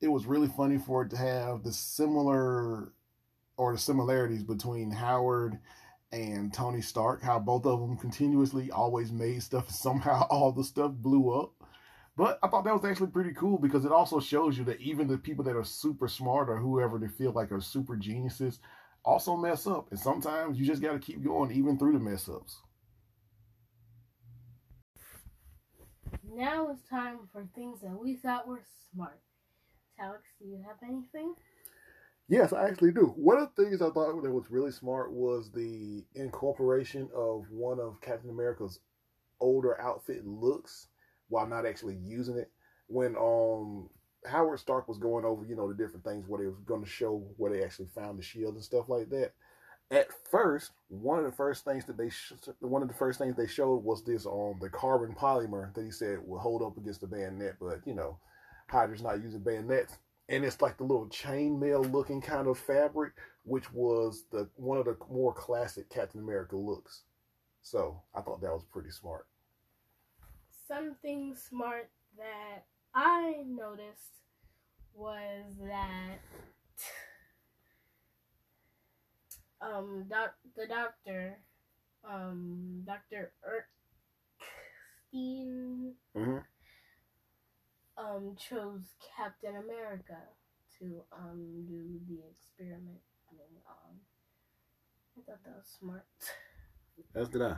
it 0.00 0.08
was 0.08 0.24
really 0.24 0.48
funny 0.48 0.78
for 0.78 1.02
it 1.02 1.10
to 1.10 1.16
have 1.18 1.62
the 1.62 1.72
similar 1.72 2.92
or 3.56 3.72
the 3.72 3.78
similarities 3.78 4.42
between 4.42 4.90
Howard 4.90 5.58
and 6.12 6.52
Tony 6.52 6.80
Stark, 6.80 7.22
how 7.22 7.38
both 7.38 7.66
of 7.66 7.80
them 7.80 7.96
continuously 7.96 8.70
always 8.70 9.12
made 9.12 9.42
stuff 9.42 9.66
and 9.68 9.76
somehow 9.76 10.26
all 10.30 10.52
the 10.52 10.64
stuff 10.64 10.92
blew 10.92 11.30
up. 11.30 11.52
But 12.16 12.38
I 12.42 12.48
thought 12.48 12.64
that 12.64 12.74
was 12.74 12.84
actually 12.84 13.10
pretty 13.10 13.32
cool 13.32 13.58
because 13.58 13.84
it 13.84 13.90
also 13.90 14.20
shows 14.20 14.56
you 14.56 14.64
that 14.64 14.80
even 14.80 15.08
the 15.08 15.18
people 15.18 15.44
that 15.44 15.56
are 15.56 15.64
super 15.64 16.06
smart 16.06 16.48
or 16.48 16.58
whoever 16.58 16.98
they 16.98 17.08
feel 17.08 17.32
like 17.32 17.50
are 17.50 17.60
super 17.60 17.96
geniuses 17.96 18.60
also 19.04 19.36
mess 19.36 19.66
up. 19.66 19.90
And 19.90 19.98
sometimes 19.98 20.58
you 20.58 20.64
just 20.64 20.80
got 20.80 20.92
to 20.92 21.00
keep 21.00 21.24
going 21.24 21.50
even 21.50 21.76
through 21.76 21.94
the 21.94 21.98
mess 21.98 22.28
ups. 22.28 22.60
Now 26.32 26.68
it's 26.70 26.88
time 26.88 27.18
for 27.32 27.46
things 27.54 27.80
that 27.82 27.98
we 28.00 28.16
thought 28.16 28.46
were 28.46 28.62
smart. 28.92 29.20
Alex, 29.98 30.22
do 30.40 30.46
you 30.46 30.62
have 30.66 30.76
anything? 30.82 31.34
Yes, 32.28 32.52
I 32.52 32.68
actually 32.68 32.92
do. 32.92 33.12
One 33.16 33.38
of 33.38 33.50
the 33.54 33.64
things 33.64 33.82
I 33.82 33.90
thought 33.90 34.22
that 34.22 34.30
was 34.32 34.50
really 34.50 34.70
smart 34.72 35.12
was 35.12 35.50
the 35.50 36.04
incorporation 36.14 37.08
of 37.14 37.50
one 37.50 37.78
of 37.78 38.00
Captain 38.00 38.30
America's 38.30 38.80
older 39.40 39.80
outfit 39.80 40.26
looks 40.26 40.88
while 41.28 41.46
not 41.46 41.66
actually 41.66 41.96
using 41.96 42.38
it. 42.38 42.50
When 42.88 43.16
um 43.16 43.90
Howard 44.26 44.60
Stark 44.60 44.88
was 44.88 44.98
going 44.98 45.24
over, 45.24 45.44
you 45.46 45.56
know, 45.56 45.68
the 45.68 45.74
different 45.74 46.04
things 46.04 46.26
where 46.28 46.40
they 46.40 46.46
was 46.48 46.56
going 46.66 46.82
to 46.84 46.90
show 46.90 47.18
where 47.38 47.52
they 47.52 47.64
actually 47.64 47.88
found 47.94 48.18
the 48.18 48.22
shield 48.22 48.54
and 48.54 48.64
stuff 48.64 48.88
like 48.88 49.10
that. 49.10 49.32
At 49.90 50.08
first, 50.30 50.72
one 50.88 51.18
of 51.18 51.24
the 51.24 51.32
first 51.32 51.64
things 51.64 51.84
that 51.86 51.96
they 51.96 52.10
sh- 52.10 52.32
one 52.60 52.82
of 52.82 52.88
the 52.88 52.94
first 52.94 53.18
things 53.18 53.36
they 53.36 53.46
showed 53.46 53.84
was 53.84 54.02
this 54.04 54.26
um 54.26 54.58
the 54.60 54.70
carbon 54.70 55.14
polymer 55.14 55.72
that 55.74 55.84
he 55.84 55.90
said 55.90 56.18
would 56.24 56.40
hold 56.40 56.62
up 56.62 56.76
against 56.78 57.00
the 57.02 57.06
bayonet, 57.06 57.56
but 57.60 57.80
you 57.86 57.94
know, 57.94 58.18
Hydra's 58.68 59.02
not 59.02 59.22
using 59.22 59.40
bayonets, 59.42 59.98
and 60.28 60.44
it's 60.44 60.60
like 60.60 60.78
the 60.78 60.84
little 60.84 61.08
chainmail 61.08 61.90
looking 61.92 62.20
kind 62.20 62.46
of 62.46 62.58
fabric, 62.58 63.12
which 63.44 63.72
was 63.72 64.24
the 64.30 64.48
one 64.56 64.78
of 64.78 64.86
the 64.86 64.96
more 65.10 65.32
classic 65.32 65.90
Captain 65.90 66.20
America 66.20 66.56
looks. 66.56 67.02
So 67.62 68.02
I 68.14 68.20
thought 68.20 68.40
that 68.40 68.52
was 68.52 68.64
pretty 68.64 68.90
smart. 68.90 69.26
Something 70.66 71.34
smart 71.34 71.90
that 72.16 72.64
I 72.94 73.42
noticed 73.46 74.22
was 74.94 75.44
that 75.62 76.20
um 79.60 80.06
doc, 80.08 80.34
the 80.56 80.66
doctor 80.66 81.38
um 82.08 82.82
Dr. 82.86 83.32
Erskine 83.44 83.74
Mm-hmm. 86.16 86.38
Um 87.96 88.36
chose 88.36 88.94
Captain 89.16 89.56
America 89.56 90.18
to 90.78 91.02
um 91.12 91.64
do 91.68 92.00
the 92.08 92.20
experiment 92.30 93.00
on. 93.66 93.96
I 95.16 95.20
thought 95.26 95.44
that 95.44 95.54
was 95.56 95.76
smart. 95.78 96.04
As 97.14 97.28
did 97.28 97.42
I. 97.42 97.56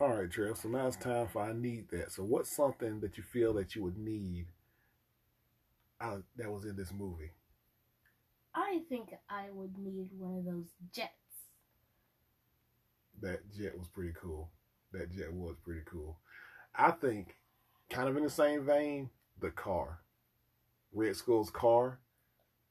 All 0.00 0.16
right, 0.16 0.30
Trev. 0.30 0.56
So 0.56 0.68
now 0.68 0.86
it's 0.86 0.96
time 0.96 1.28
for 1.28 1.42
I 1.42 1.52
need 1.52 1.90
that. 1.90 2.12
So 2.12 2.22
what's 2.22 2.54
something 2.54 3.00
that 3.00 3.16
you 3.18 3.22
feel 3.22 3.52
that 3.54 3.74
you 3.74 3.82
would 3.82 3.98
need 3.98 4.46
out 6.00 6.22
that 6.36 6.50
was 6.50 6.64
in 6.64 6.76
this 6.76 6.92
movie? 6.92 7.32
I 8.54 8.80
think 8.88 9.10
I 9.28 9.50
would 9.52 9.76
need 9.78 10.08
one 10.18 10.38
of 10.38 10.44
those 10.44 10.70
jets. 10.94 11.10
That 13.20 13.40
jet 13.52 13.78
was 13.78 13.88
pretty 13.88 14.14
cool. 14.20 14.50
That 14.92 15.12
jet 15.12 15.32
was 15.32 15.56
pretty 15.62 15.82
cool. 15.84 16.18
I 16.74 16.92
think, 16.92 17.34
kind 17.90 18.08
of 18.08 18.16
in 18.16 18.22
the 18.22 18.30
same 18.30 18.64
vein, 18.64 19.10
the 19.40 19.50
car, 19.50 20.00
Red 20.92 21.16
Skull's 21.16 21.50
car, 21.50 21.98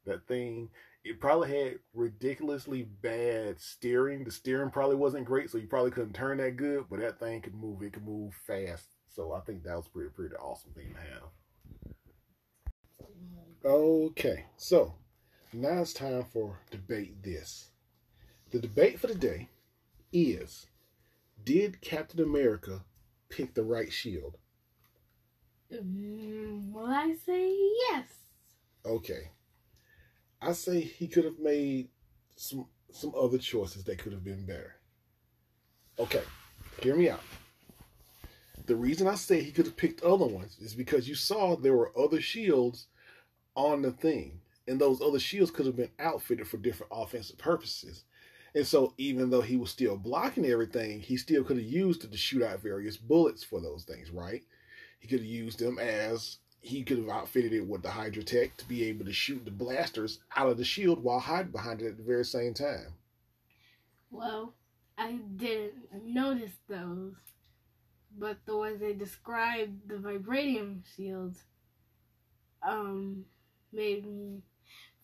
that 0.05 0.27
thing. 0.27 0.69
It 1.03 1.21
probably 1.21 1.49
had 1.57 1.79
ridiculously 1.93 2.83
bad 2.83 3.61
steering. 3.61 4.25
The 4.25 4.31
steering 4.31 4.69
probably 4.69 4.97
wasn't 4.97 5.25
great, 5.25 5.49
so 5.49 5.57
you 5.57 5.67
probably 5.67 5.91
couldn't 5.91 6.13
turn 6.13 6.37
that 6.37 6.57
good. 6.57 6.85
But 6.89 6.99
that 6.99 7.19
thing 7.19 7.41
could 7.41 7.55
move. 7.55 7.81
It 7.81 7.93
could 7.93 8.05
move 8.05 8.33
fast. 8.45 8.85
So 9.07 9.31
I 9.31 9.39
think 9.41 9.63
that 9.63 9.75
was 9.75 9.87
pretty 9.87 10.09
pretty 10.09 10.35
awesome 10.35 10.71
thing 10.73 10.93
to 10.93 10.99
have. 10.99 11.29
Okay, 13.65 14.45
so 14.57 14.93
now 15.53 15.81
it's 15.81 15.93
time 15.93 16.25
for 16.33 16.59
debate 16.71 17.23
this. 17.23 17.71
The 18.51 18.59
debate 18.59 18.99
for 18.99 19.07
the 19.07 19.15
day 19.15 19.49
is 20.11 20.67
Did 21.43 21.81
Captain 21.81 22.21
America 22.21 22.83
pick 23.29 23.53
the 23.53 23.63
right 23.63 23.91
shield? 23.91 24.38
Mm, 25.73 26.71
well, 26.71 26.87
I 26.87 27.15
say 27.25 27.55
yes. 27.89 28.07
Okay. 28.85 29.29
I 30.41 30.53
say 30.53 30.79
he 30.79 31.07
could 31.07 31.25
have 31.25 31.39
made 31.39 31.89
some 32.35 32.67
some 32.91 33.13
other 33.15 33.37
choices 33.37 33.83
that 33.83 33.99
could 33.99 34.13
have 34.13 34.23
been 34.23 34.45
better. 34.45 34.75
Okay, 35.99 36.23
hear 36.81 36.95
me 36.95 37.09
out. 37.09 37.21
The 38.65 38.75
reason 38.75 39.07
I 39.07 39.15
say 39.15 39.41
he 39.41 39.51
could 39.51 39.65
have 39.65 39.75
picked 39.75 40.03
other 40.03 40.25
ones 40.25 40.57
is 40.59 40.73
because 40.73 41.07
you 41.07 41.15
saw 41.15 41.55
there 41.55 41.75
were 41.75 41.91
other 41.97 42.21
shields 42.21 42.87
on 43.55 43.81
the 43.81 43.91
thing, 43.91 44.39
and 44.67 44.79
those 44.79 45.01
other 45.01 45.19
shields 45.19 45.51
could 45.51 45.65
have 45.65 45.75
been 45.75 45.91
outfitted 45.99 46.47
for 46.47 46.57
different 46.57 46.91
offensive 46.95 47.37
purposes. 47.37 48.05
And 48.55 48.65
so, 48.65 48.93
even 48.97 49.29
though 49.29 49.41
he 49.41 49.57
was 49.57 49.69
still 49.69 49.97
blocking 49.97 50.45
everything, 50.45 50.99
he 50.99 51.17
still 51.17 51.43
could 51.43 51.57
have 51.57 51.65
used 51.65 52.03
it 52.03 52.11
to 52.11 52.17
shoot 52.17 52.41
out 52.41 52.61
various 52.61 52.97
bullets 52.97 53.43
for 53.43 53.61
those 53.61 53.83
things, 53.83 54.09
right? 54.09 54.43
He 54.99 55.07
could 55.07 55.19
have 55.19 55.27
used 55.27 55.59
them 55.59 55.79
as 55.79 56.37
he 56.61 56.83
could 56.83 56.97
have 56.99 57.09
outfitted 57.09 57.53
it 57.53 57.65
with 57.65 57.81
the 57.81 57.89
Hydra 57.89 58.23
Tech 58.23 58.57
to 58.57 58.67
be 58.67 58.83
able 58.85 59.05
to 59.05 59.13
shoot 59.13 59.43
the 59.45 59.51
blasters 59.51 60.19
out 60.35 60.49
of 60.49 60.57
the 60.57 60.65
shield 60.65 61.03
while 61.03 61.19
hiding 61.19 61.51
behind 61.51 61.81
it 61.81 61.87
at 61.87 61.97
the 61.97 62.03
very 62.03 62.25
same 62.25 62.53
time. 62.53 62.93
Well, 64.11 64.53
I 64.97 65.13
didn't 65.35 65.87
notice 66.03 66.51
those, 66.67 67.15
but 68.17 68.37
the 68.45 68.57
way 68.57 68.75
they 68.75 68.93
described 68.93 69.87
the 69.87 69.95
vibranium 69.95 70.81
shields, 70.95 71.39
um, 72.61 73.25
made 73.71 74.05
me 74.05 74.41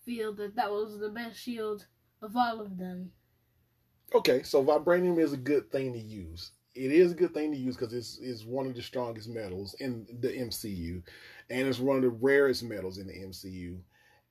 feel 0.05 0.33
that 0.33 0.55
that 0.55 0.71
was 0.71 0.99
the 0.99 1.09
best 1.09 1.39
shield 1.39 1.85
of 2.21 2.35
all 2.35 2.59
of 2.59 2.77
them. 2.77 3.11
Okay, 4.13 4.43
so 4.43 4.63
vibranium 4.63 5.19
is 5.19 5.33
a 5.33 5.37
good 5.37 5.71
thing 5.71 5.93
to 5.93 5.99
use. 5.99 6.51
It 6.75 6.91
is 6.91 7.13
a 7.13 7.15
good 7.15 7.33
thing 7.33 7.51
to 7.51 7.57
use 7.57 7.75
because 7.77 7.93
it's, 7.93 8.19
it's 8.21 8.43
one 8.43 8.65
of 8.65 8.75
the 8.75 8.81
strongest 8.81 9.29
metals 9.29 9.75
in 9.79 10.05
the 10.19 10.29
MCU, 10.29 11.01
and 11.49 11.67
it's 11.67 11.79
one 11.79 11.97
of 11.97 12.03
the 12.03 12.09
rarest 12.09 12.63
metals 12.63 12.97
in 12.97 13.07
the 13.07 13.13
MCU, 13.13 13.77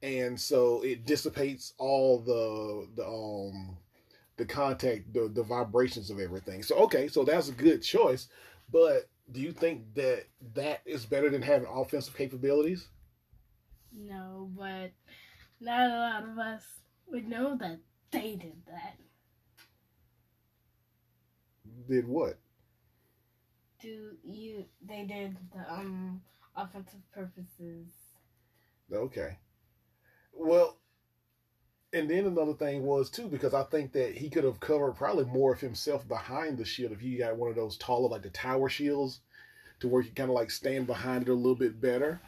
and 0.02 0.38
so 0.38 0.82
it 0.82 1.06
dissipates 1.06 1.72
all 1.78 2.20
the 2.20 2.86
the 2.96 3.06
um 3.06 3.78
the 4.36 4.44
contact 4.44 5.12
the 5.14 5.28
the 5.28 5.42
vibrations 5.42 6.10
of 6.10 6.20
everything. 6.20 6.62
So 6.62 6.76
okay, 6.76 7.08
so 7.08 7.24
that's 7.24 7.48
a 7.48 7.52
good 7.52 7.82
choice, 7.82 8.28
but 8.70 9.08
do 9.32 9.40
you 9.40 9.52
think 9.52 9.94
that 9.94 10.24
that 10.54 10.82
is 10.84 11.06
better 11.06 11.30
than 11.30 11.42
having 11.42 11.68
offensive 11.68 12.16
capabilities? 12.16 12.88
No, 13.92 14.50
but 14.56 14.92
not 15.60 15.90
a 15.90 15.94
lot 15.94 16.24
of 16.24 16.38
us 16.38 16.64
would 17.06 17.26
know 17.28 17.56
that 17.56 17.78
they 18.10 18.36
did 18.36 18.66
that. 18.66 18.98
Did 21.88 22.06
what? 22.08 22.38
Do 23.80 24.16
you? 24.24 24.64
They 24.86 25.02
did 25.02 25.36
the 25.52 25.72
um 25.72 26.22
offensive 26.56 27.00
purposes. 27.12 27.86
Okay. 28.92 29.38
Well, 30.32 30.78
and 31.92 32.10
then 32.10 32.26
another 32.26 32.54
thing 32.54 32.82
was 32.82 33.10
too 33.10 33.28
because 33.28 33.54
I 33.54 33.62
think 33.64 33.92
that 33.92 34.16
he 34.16 34.28
could 34.30 34.44
have 34.44 34.60
covered 34.60 34.96
probably 34.96 35.24
more 35.26 35.52
of 35.52 35.60
himself 35.60 36.06
behind 36.08 36.58
the 36.58 36.64
shield 36.64 36.92
if 36.92 37.00
he 37.00 37.16
got 37.16 37.36
one 37.36 37.50
of 37.50 37.56
those 37.56 37.76
taller 37.76 38.08
like 38.08 38.22
the 38.22 38.30
tower 38.30 38.68
shields 38.68 39.20
to 39.80 39.88
where 39.88 40.02
he 40.02 40.10
kind 40.10 40.30
of 40.30 40.34
like 40.34 40.50
stand 40.50 40.86
behind 40.86 41.22
it 41.22 41.30
a 41.30 41.34
little 41.34 41.54
bit 41.54 41.80
better, 41.80 42.20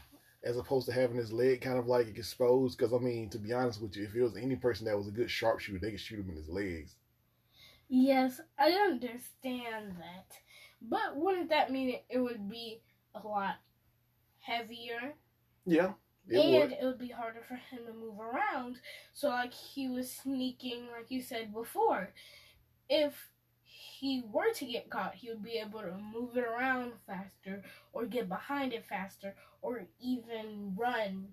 as 0.44 0.56
opposed 0.56 0.86
to 0.86 0.92
having 0.92 1.16
his 1.16 1.32
leg 1.32 1.60
kind 1.60 1.78
of 1.78 1.86
like 1.86 2.06
exposed. 2.06 2.78
Because 2.78 2.92
I 2.92 2.98
mean, 2.98 3.28
to 3.30 3.38
be 3.38 3.52
honest 3.52 3.80
with 3.80 3.96
you, 3.96 4.04
if 4.04 4.14
it 4.14 4.22
was 4.22 4.36
any 4.36 4.56
person 4.56 4.86
that 4.86 4.96
was 4.96 5.08
a 5.08 5.12
good 5.12 5.30
sharpshooter, 5.30 5.78
they 5.78 5.90
could 5.90 6.00
shoot 6.00 6.20
him 6.20 6.30
in 6.30 6.36
his 6.36 6.48
legs. 6.48 6.94
Yes, 7.88 8.40
I 8.58 8.70
understand 8.72 9.96
that. 9.98 10.38
But 10.82 11.16
wouldn't 11.16 11.50
that 11.50 11.70
mean 11.72 11.90
it, 11.90 12.04
it 12.08 12.18
would 12.18 12.48
be 12.48 12.82
a 13.14 13.26
lot 13.26 13.56
heavier? 14.40 15.14
Yeah, 15.64 15.92
it 16.28 16.38
and 16.38 16.52
would. 16.52 16.72
it 16.72 16.84
would 16.84 16.98
be 16.98 17.08
harder 17.08 17.42
for 17.46 17.54
him 17.54 17.86
to 17.86 17.92
move 17.92 18.18
around. 18.20 18.80
So, 19.12 19.28
like 19.28 19.54
he 19.54 19.88
was 19.88 20.10
sneaking, 20.10 20.86
like 20.96 21.10
you 21.10 21.22
said 21.22 21.52
before, 21.52 22.12
if 22.88 23.30
he 23.62 24.24
were 24.32 24.52
to 24.54 24.66
get 24.66 24.90
caught, 24.90 25.14
he 25.14 25.28
would 25.28 25.42
be 25.42 25.58
able 25.58 25.80
to 25.80 25.96
move 25.96 26.36
it 26.36 26.44
around 26.44 26.92
faster, 27.06 27.62
or 27.92 28.06
get 28.06 28.28
behind 28.28 28.72
it 28.72 28.84
faster, 28.86 29.34
or 29.62 29.86
even 30.00 30.74
run 30.76 31.28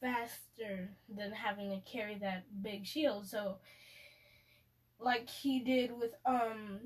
faster 0.00 0.90
than 1.08 1.32
having 1.32 1.70
to 1.70 1.80
carry 1.90 2.16
that 2.18 2.44
big 2.62 2.86
shield. 2.86 3.26
So, 3.26 3.58
like 4.98 5.28
he 5.28 5.60
did 5.60 5.96
with 5.98 6.14
um 6.24 6.80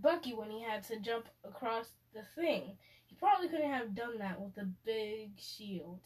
Bucky 0.00 0.34
when 0.34 0.50
he 0.50 0.62
had 0.62 0.82
to 0.84 1.00
jump 1.00 1.26
across 1.44 1.88
the 2.14 2.22
thing. 2.34 2.76
He 3.06 3.14
probably 3.16 3.48
couldn't 3.48 3.70
have 3.70 3.94
done 3.94 4.18
that 4.18 4.40
with 4.40 4.56
a 4.58 4.68
big 4.84 5.30
shield. 5.38 6.00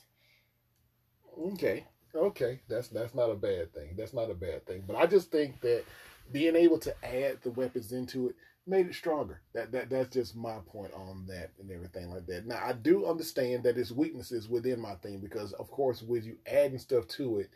Okay, 1.39 1.87
okay, 2.15 2.61
that's 2.69 2.89
that's 2.89 3.15
not 3.15 3.31
a 3.31 3.35
bad 3.35 3.73
thing. 3.73 3.95
That's 3.97 4.13
not 4.13 4.31
a 4.31 4.35
bad 4.35 4.67
thing. 4.67 4.85
But 4.87 4.97
I 4.97 5.07
just 5.07 5.31
think 5.31 5.61
that 5.63 5.85
being 6.33 6.57
able 6.57 6.79
to 6.81 6.95
add 7.05 7.39
the 7.43 7.51
weapons 7.51 7.93
into 7.93 8.29
it 8.29 8.37
made 8.67 8.87
it 8.87 8.95
stronger. 8.95 9.41
That 9.55 9.73
that 9.73 9.91
that's 9.91 10.15
just 10.15 10.37
my 10.37 10.59
point 10.67 10.93
on 10.95 11.27
that 11.29 11.51
and 11.59 11.71
everything 11.71 12.11
like 12.11 12.27
that. 12.27 12.47
Now 12.47 12.61
I 12.65 12.73
do 12.73 13.07
understand 13.07 13.65
that 13.65 13.79
it's 13.79 13.93
weaknesses 13.93 14.49
within 14.49 14.81
my 14.81 14.95
thing 14.97 15.19
because 15.21 15.53
of 15.55 15.71
course 15.71 16.03
with 16.03 16.25
you 16.25 16.37
adding 16.47 16.79
stuff 16.79 17.09
to 17.09 17.41
it, 17.41 17.51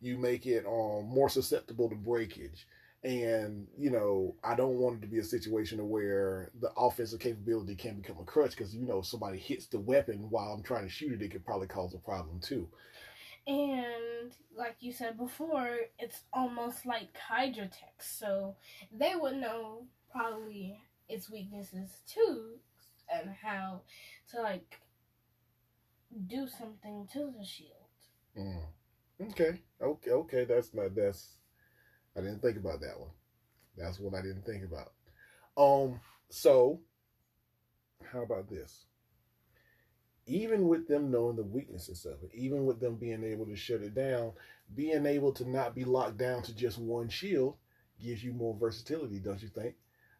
you 0.00 0.18
make 0.18 0.46
it 0.46 0.66
um 0.66 1.06
more 1.06 1.28
susceptible 1.28 1.88
to 1.88 1.96
breakage. 1.96 2.66
And 3.06 3.68
you 3.78 3.90
know, 3.90 4.34
I 4.42 4.56
don't 4.56 4.78
want 4.78 4.96
it 4.96 5.00
to 5.02 5.06
be 5.06 5.20
a 5.20 5.24
situation 5.24 5.88
where 5.88 6.50
the 6.60 6.72
offensive 6.76 7.20
capability 7.20 7.76
can 7.76 8.00
become 8.00 8.18
a 8.20 8.24
crutch 8.24 8.50
because 8.50 8.74
you 8.74 8.84
know 8.84 9.00
somebody 9.00 9.38
hits 9.38 9.66
the 9.66 9.78
weapon 9.78 10.28
while 10.28 10.52
I'm 10.52 10.64
trying 10.64 10.82
to 10.82 10.90
shoot 10.90 11.12
it, 11.12 11.22
it 11.22 11.30
could 11.30 11.46
probably 11.46 11.68
cause 11.68 11.94
a 11.94 11.98
problem 11.98 12.40
too. 12.40 12.68
And 13.46 14.32
like 14.56 14.78
you 14.80 14.92
said 14.92 15.16
before, 15.16 15.78
it's 16.00 16.22
almost 16.32 16.84
like 16.84 17.16
Hydra 17.16 17.68
Tech, 17.68 17.94
so 18.00 18.56
they 18.92 19.14
would 19.14 19.36
know 19.36 19.86
probably 20.10 20.80
its 21.08 21.30
weaknesses 21.30 22.00
too, 22.08 22.54
and 23.08 23.30
how 23.40 23.82
to 24.32 24.42
like 24.42 24.80
do 26.26 26.48
something 26.48 27.06
to 27.12 27.32
the 27.38 27.44
shield. 27.44 27.70
Mm. 28.36 29.30
Okay, 29.30 29.60
okay, 29.80 30.10
okay. 30.10 30.44
That's 30.44 30.74
not 30.74 30.96
that's. 30.96 31.28
I 32.16 32.20
didn't 32.20 32.40
think 32.40 32.56
about 32.56 32.80
that 32.80 32.98
one. 32.98 33.10
That's 33.76 34.00
what 34.00 34.14
I 34.14 34.22
didn't 34.22 34.46
think 34.46 34.64
about. 34.64 34.92
Um. 35.56 36.00
So, 36.28 36.80
how 38.12 38.22
about 38.22 38.48
this? 38.48 38.86
Even 40.26 40.66
with 40.66 40.88
them 40.88 41.10
knowing 41.10 41.36
the 41.36 41.44
weaknesses 41.44 42.04
of 42.04 42.22
it, 42.24 42.30
even 42.34 42.66
with 42.66 42.80
them 42.80 42.96
being 42.96 43.22
able 43.22 43.46
to 43.46 43.54
shut 43.54 43.82
it 43.82 43.94
down, 43.94 44.32
being 44.74 45.06
able 45.06 45.32
to 45.32 45.48
not 45.48 45.74
be 45.74 45.84
locked 45.84 46.16
down 46.16 46.42
to 46.42 46.54
just 46.54 46.78
one 46.78 47.08
shield 47.08 47.56
gives 48.02 48.22
you 48.24 48.32
more 48.32 48.56
versatility, 48.58 49.18
don't 49.18 49.42
you 49.42 49.48
think? 49.48 49.74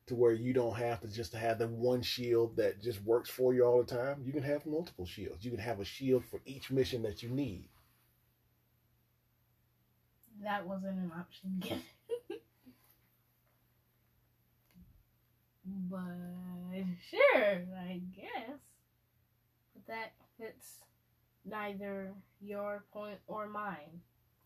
To 0.07 0.15
where 0.15 0.33
you 0.33 0.53
don't 0.53 0.77
have 0.77 1.01
to 1.01 1.09
just 1.09 1.35
have 1.35 1.59
the 1.59 1.67
one 1.67 2.03
shield 2.03 2.57
that 2.57 2.81
just 2.81 3.03
works 3.03 3.29
for 3.29 3.53
you 3.53 3.65
all 3.65 3.83
the 3.83 3.97
time. 3.97 4.23
You 4.25 4.33
can 4.33 4.45
have 4.45 4.65
multiple 4.65 5.07
shields. 5.07 5.45
You 5.45 5.51
can 5.51 5.61
have 5.61 5.81
a 5.81 5.85
shield 5.85 6.25
for 6.25 6.41
each 6.45 6.71
mission 6.71 7.03
that 7.03 7.23
you 7.23 7.29
need. 7.29 7.69
That 10.43 10.67
wasn't 10.67 10.99
an 10.99 11.13
option 11.19 11.57
given. 11.61 11.83
but 15.91 16.85
sure, 17.11 17.67
I 17.79 18.01
guess. 18.15 18.59
But 19.75 19.87
that 19.89 20.13
fits 20.39 20.81
neither 21.45 22.13
your 22.41 22.85
point 22.93 23.19
or 23.27 23.49
mine. 23.49 24.01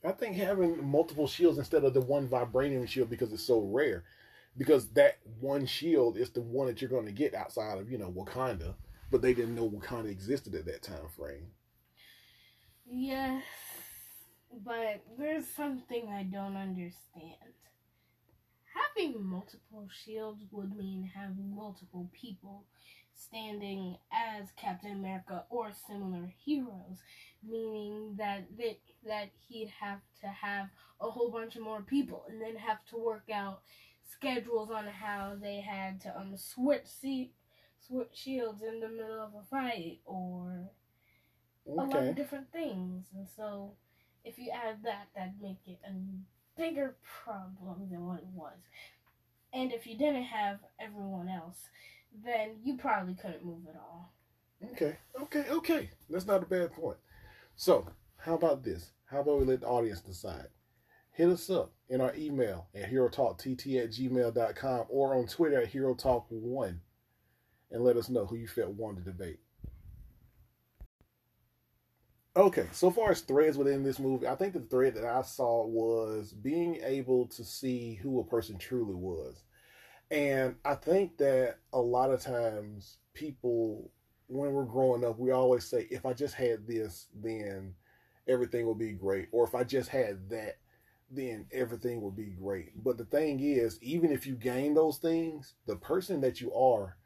I 0.04 0.12
think 0.12 0.36
having 0.36 0.82
multiple 0.84 1.26
shields 1.26 1.58
instead 1.58 1.84
of 1.84 1.92
the 1.92 2.00
one 2.00 2.28
vibranium 2.28 2.88
shield 2.88 3.10
because 3.10 3.32
it's 3.32 3.42
so 3.42 3.60
rare. 3.60 4.04
Because 4.56 4.88
that 4.90 5.18
one 5.40 5.66
shield 5.66 6.16
is 6.16 6.30
the 6.30 6.40
one 6.40 6.66
that 6.66 6.80
you're 6.80 6.90
going 6.90 7.06
to 7.06 7.12
get 7.12 7.34
outside 7.34 7.78
of, 7.78 7.90
you 7.90 7.98
know, 7.98 8.10
Wakanda. 8.10 8.74
But 9.10 9.22
they 9.22 9.34
didn't 9.34 9.54
know 9.54 9.68
Wakanda 9.68 10.10
existed 10.10 10.54
at 10.54 10.66
that 10.66 10.82
time 10.82 11.08
frame. 11.16 11.48
Yes, 12.90 13.42
but 14.64 15.02
there's 15.18 15.46
something 15.46 16.08
I 16.08 16.22
don't 16.24 16.56
understand. 16.56 17.54
Having 18.74 19.24
multiple 19.24 19.88
shields 20.04 20.44
would 20.50 20.76
mean 20.76 21.10
having 21.14 21.54
multiple 21.54 22.08
people 22.12 22.64
standing 23.14 23.96
as 24.12 24.50
Captain 24.56 24.92
America 24.92 25.44
or 25.50 25.70
similar 25.72 26.32
heroes, 26.44 26.98
meaning 27.46 28.14
that 28.16 28.46
they, 28.56 28.78
that 29.06 29.30
he'd 29.48 29.72
have 29.80 30.00
to 30.20 30.26
have 30.28 30.68
a 31.00 31.10
whole 31.10 31.30
bunch 31.30 31.56
of 31.56 31.62
more 31.62 31.82
people 31.82 32.24
and 32.28 32.40
then 32.40 32.56
have 32.56 32.84
to 32.86 32.96
work 32.96 33.28
out 33.32 33.62
schedules 34.08 34.70
on 34.70 34.86
how 34.86 35.36
they 35.40 35.60
had 35.60 36.00
to 36.02 36.18
um 36.18 36.36
switch 36.36 36.86
see, 36.86 37.32
switch 37.86 38.08
shields 38.14 38.62
in 38.62 38.80
the 38.80 38.88
middle 38.88 39.20
of 39.20 39.34
a 39.34 39.44
fight 39.50 40.00
or 40.04 40.70
a 41.66 41.70
lot 41.70 41.94
of 41.94 42.16
different 42.16 42.50
things. 42.52 43.06
And 43.14 43.26
so, 43.36 43.72
if 44.24 44.38
you 44.38 44.50
add 44.50 44.82
that, 44.84 45.08
that'd 45.14 45.40
make 45.40 45.58
it 45.66 45.78
a 45.86 45.92
bigger 46.60 46.96
problem 47.24 47.88
than 47.90 48.06
what 48.06 48.18
it 48.18 48.26
was. 48.34 48.58
And 49.52 49.72
if 49.72 49.86
you 49.86 49.96
didn't 49.96 50.24
have 50.24 50.58
everyone 50.78 51.28
else, 51.28 51.68
then 52.24 52.56
you 52.62 52.76
probably 52.76 53.14
couldn't 53.14 53.44
move 53.44 53.66
at 53.68 53.76
all. 53.76 54.12
Okay. 54.72 54.96
Okay. 55.20 55.44
Okay. 55.50 55.90
That's 56.08 56.26
not 56.26 56.42
a 56.42 56.46
bad 56.46 56.72
point. 56.72 56.98
So, 57.56 57.88
how 58.16 58.34
about 58.34 58.62
this? 58.62 58.92
How 59.06 59.20
about 59.20 59.40
we 59.40 59.46
let 59.46 59.60
the 59.60 59.66
audience 59.66 60.00
decide? 60.00 60.46
Hit 61.12 61.28
us 61.28 61.50
up 61.50 61.72
in 61.88 62.00
our 62.00 62.14
email 62.14 62.68
at 62.74 62.90
HeroTalkTT 62.90 63.82
at 63.82 63.90
gmail.com 63.90 64.86
or 64.88 65.14
on 65.14 65.26
Twitter 65.26 65.60
at 65.60 65.72
HeroTalk1 65.72 66.76
and 67.70 67.84
let 67.84 67.96
us 67.96 68.08
know 68.08 68.26
who 68.26 68.36
you 68.36 68.46
felt 68.46 68.70
won 68.70 68.94
the 68.94 69.00
debate. 69.00 69.40
Okay, 72.36 72.68
so 72.70 72.92
far 72.92 73.10
as 73.10 73.22
threads 73.22 73.58
within 73.58 73.82
this 73.82 73.98
movie, 73.98 74.28
I 74.28 74.36
think 74.36 74.52
the 74.52 74.60
thread 74.60 74.94
that 74.94 75.04
I 75.04 75.22
saw 75.22 75.66
was 75.66 76.32
being 76.32 76.76
able 76.84 77.26
to 77.26 77.44
see 77.44 77.94
who 77.94 78.20
a 78.20 78.24
person 78.24 78.56
truly 78.56 78.94
was. 78.94 79.42
And 80.12 80.54
I 80.64 80.76
think 80.76 81.18
that 81.18 81.56
a 81.72 81.80
lot 81.80 82.12
of 82.12 82.22
times 82.22 82.98
people, 83.14 83.90
when 84.28 84.52
we're 84.52 84.64
growing 84.64 85.04
up, 85.04 85.18
we 85.18 85.32
always 85.32 85.64
say, 85.64 85.88
if 85.90 86.06
I 86.06 86.12
just 86.12 86.34
had 86.34 86.68
this, 86.68 87.08
then 87.20 87.74
everything 88.28 88.64
will 88.64 88.76
be 88.76 88.92
great. 88.92 89.28
Or 89.32 89.44
if 89.44 89.56
I 89.56 89.64
just 89.64 89.88
had 89.88 90.30
that, 90.30 90.58
then 91.10 91.46
everything 91.52 92.00
will 92.00 92.12
be 92.12 92.36
great. 92.40 92.80
But 92.84 92.96
the 92.96 93.06
thing 93.06 93.40
is, 93.40 93.82
even 93.82 94.12
if 94.12 94.24
you 94.24 94.36
gain 94.36 94.74
those 94.74 94.98
things, 94.98 95.54
the 95.66 95.76
person 95.76 96.20
that 96.20 96.40
you 96.40 96.54
are 96.54 96.96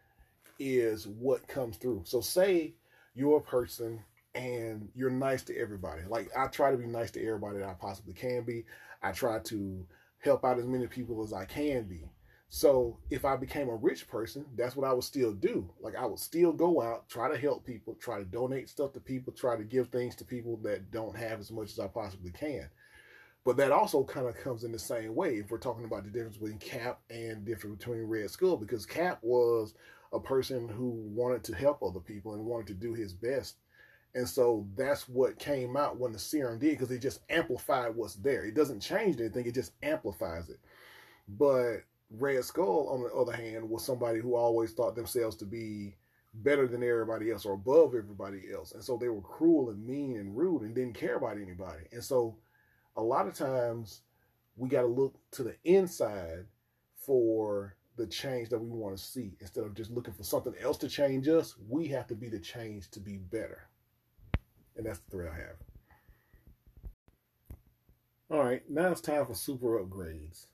is 0.58 1.06
what 1.06 1.48
comes 1.48 1.78
through. 1.78 2.02
So, 2.04 2.20
say 2.20 2.74
you're 3.14 3.38
a 3.38 3.42
person 3.42 4.00
and 4.34 4.88
you're 4.94 5.10
nice 5.10 5.42
to 5.44 5.56
everybody. 5.56 6.02
Like, 6.08 6.30
I 6.36 6.46
try 6.48 6.70
to 6.70 6.76
be 6.76 6.86
nice 6.86 7.10
to 7.12 7.24
everybody 7.24 7.58
that 7.58 7.68
I 7.68 7.74
possibly 7.74 8.14
can 8.14 8.42
be. 8.42 8.64
I 9.02 9.12
try 9.12 9.38
to 9.38 9.86
help 10.18 10.44
out 10.44 10.58
as 10.58 10.66
many 10.66 10.86
people 10.86 11.22
as 11.22 11.32
I 11.32 11.44
can 11.44 11.84
be. 11.84 12.04
So 12.48 12.98
if 13.10 13.24
I 13.24 13.36
became 13.36 13.68
a 13.68 13.74
rich 13.74 14.06
person, 14.06 14.46
that's 14.56 14.76
what 14.76 14.88
I 14.88 14.92
would 14.92 15.04
still 15.04 15.32
do. 15.32 15.68
Like 15.80 15.96
I 15.96 16.06
would 16.06 16.20
still 16.20 16.52
go 16.52 16.80
out, 16.80 17.08
try 17.08 17.28
to 17.28 17.36
help 17.36 17.66
people, 17.66 17.96
try 18.00 18.18
to 18.18 18.24
donate 18.24 18.68
stuff 18.68 18.92
to 18.92 19.00
people, 19.00 19.32
try 19.32 19.56
to 19.56 19.64
give 19.64 19.88
things 19.88 20.14
to 20.16 20.24
people 20.24 20.58
that 20.58 20.90
don't 20.90 21.16
have 21.16 21.40
as 21.40 21.50
much 21.50 21.72
as 21.72 21.80
I 21.80 21.88
possibly 21.88 22.30
can. 22.30 22.68
But 23.44 23.56
that 23.58 23.72
also 23.72 24.04
kind 24.04 24.26
of 24.26 24.36
comes 24.36 24.64
in 24.64 24.72
the 24.72 24.78
same 24.78 25.14
way 25.14 25.34
if 25.34 25.50
we're 25.50 25.58
talking 25.58 25.84
about 25.84 26.04
the 26.04 26.10
difference 26.10 26.36
between 26.36 26.58
Cap 26.58 27.00
and 27.10 27.44
difference 27.44 27.78
between 27.78 28.04
Red 28.04 28.30
Skull, 28.30 28.56
because 28.56 28.86
Cap 28.86 29.18
was 29.22 29.74
a 30.12 30.20
person 30.20 30.68
who 30.68 30.90
wanted 31.12 31.44
to 31.44 31.54
help 31.54 31.82
other 31.82 32.00
people 32.00 32.34
and 32.34 32.44
wanted 32.44 32.68
to 32.68 32.74
do 32.74 32.94
his 32.94 33.12
best. 33.12 33.56
And 34.14 34.28
so 34.28 34.66
that's 34.76 35.08
what 35.08 35.38
came 35.38 35.76
out 35.76 35.98
when 35.98 36.12
the 36.12 36.18
serum 36.18 36.58
did, 36.58 36.78
because 36.78 36.90
it 36.90 37.00
just 37.00 37.20
amplified 37.28 37.96
what's 37.96 38.14
there. 38.14 38.44
It 38.44 38.54
doesn't 38.54 38.80
change 38.80 39.20
anything, 39.20 39.46
it 39.46 39.54
just 39.54 39.72
amplifies 39.82 40.48
it. 40.48 40.60
But 41.26 41.78
Red 42.10 42.44
Skull, 42.44 42.88
on 42.90 43.02
the 43.02 43.12
other 43.12 43.32
hand, 43.32 43.68
was 43.68 43.84
somebody 43.84 44.20
who 44.20 44.36
always 44.36 44.72
thought 44.72 44.94
themselves 44.94 45.36
to 45.36 45.44
be 45.44 45.96
better 46.34 46.66
than 46.66 46.82
everybody 46.82 47.30
else 47.30 47.44
or 47.44 47.54
above 47.54 47.94
everybody 47.94 48.52
else. 48.52 48.72
And 48.72 48.82
so 48.82 48.96
they 48.96 49.08
were 49.08 49.20
cruel 49.20 49.70
and 49.70 49.84
mean 49.84 50.16
and 50.16 50.36
rude 50.36 50.62
and 50.62 50.74
didn't 50.74 50.94
care 50.94 51.16
about 51.16 51.36
anybody. 51.36 51.84
And 51.92 52.02
so 52.02 52.36
a 52.96 53.02
lot 53.02 53.26
of 53.26 53.34
times 53.34 54.02
we 54.56 54.68
got 54.68 54.82
to 54.82 54.86
look 54.86 55.14
to 55.32 55.42
the 55.42 55.56
inside 55.64 56.46
for 56.96 57.76
the 57.96 58.06
change 58.06 58.48
that 58.48 58.58
we 58.58 58.68
want 58.68 58.96
to 58.96 59.02
see. 59.02 59.36
Instead 59.40 59.64
of 59.64 59.74
just 59.74 59.90
looking 59.90 60.14
for 60.14 60.24
something 60.24 60.54
else 60.60 60.76
to 60.78 60.88
change 60.88 61.28
us, 61.28 61.54
we 61.68 61.86
have 61.88 62.06
to 62.08 62.14
be 62.14 62.28
the 62.28 62.40
change 62.40 62.90
to 62.90 63.00
be 63.00 63.16
better. 63.16 63.68
And 64.76 64.86
that's 64.86 64.98
the 65.00 65.10
thread 65.10 65.32
I 65.32 65.36
have. 65.36 65.56
All 68.30 68.42
right, 68.42 68.62
now 68.68 68.90
it's 68.90 69.00
time 69.00 69.26
for 69.26 69.34
super 69.34 69.78
upgrades. 69.78 70.46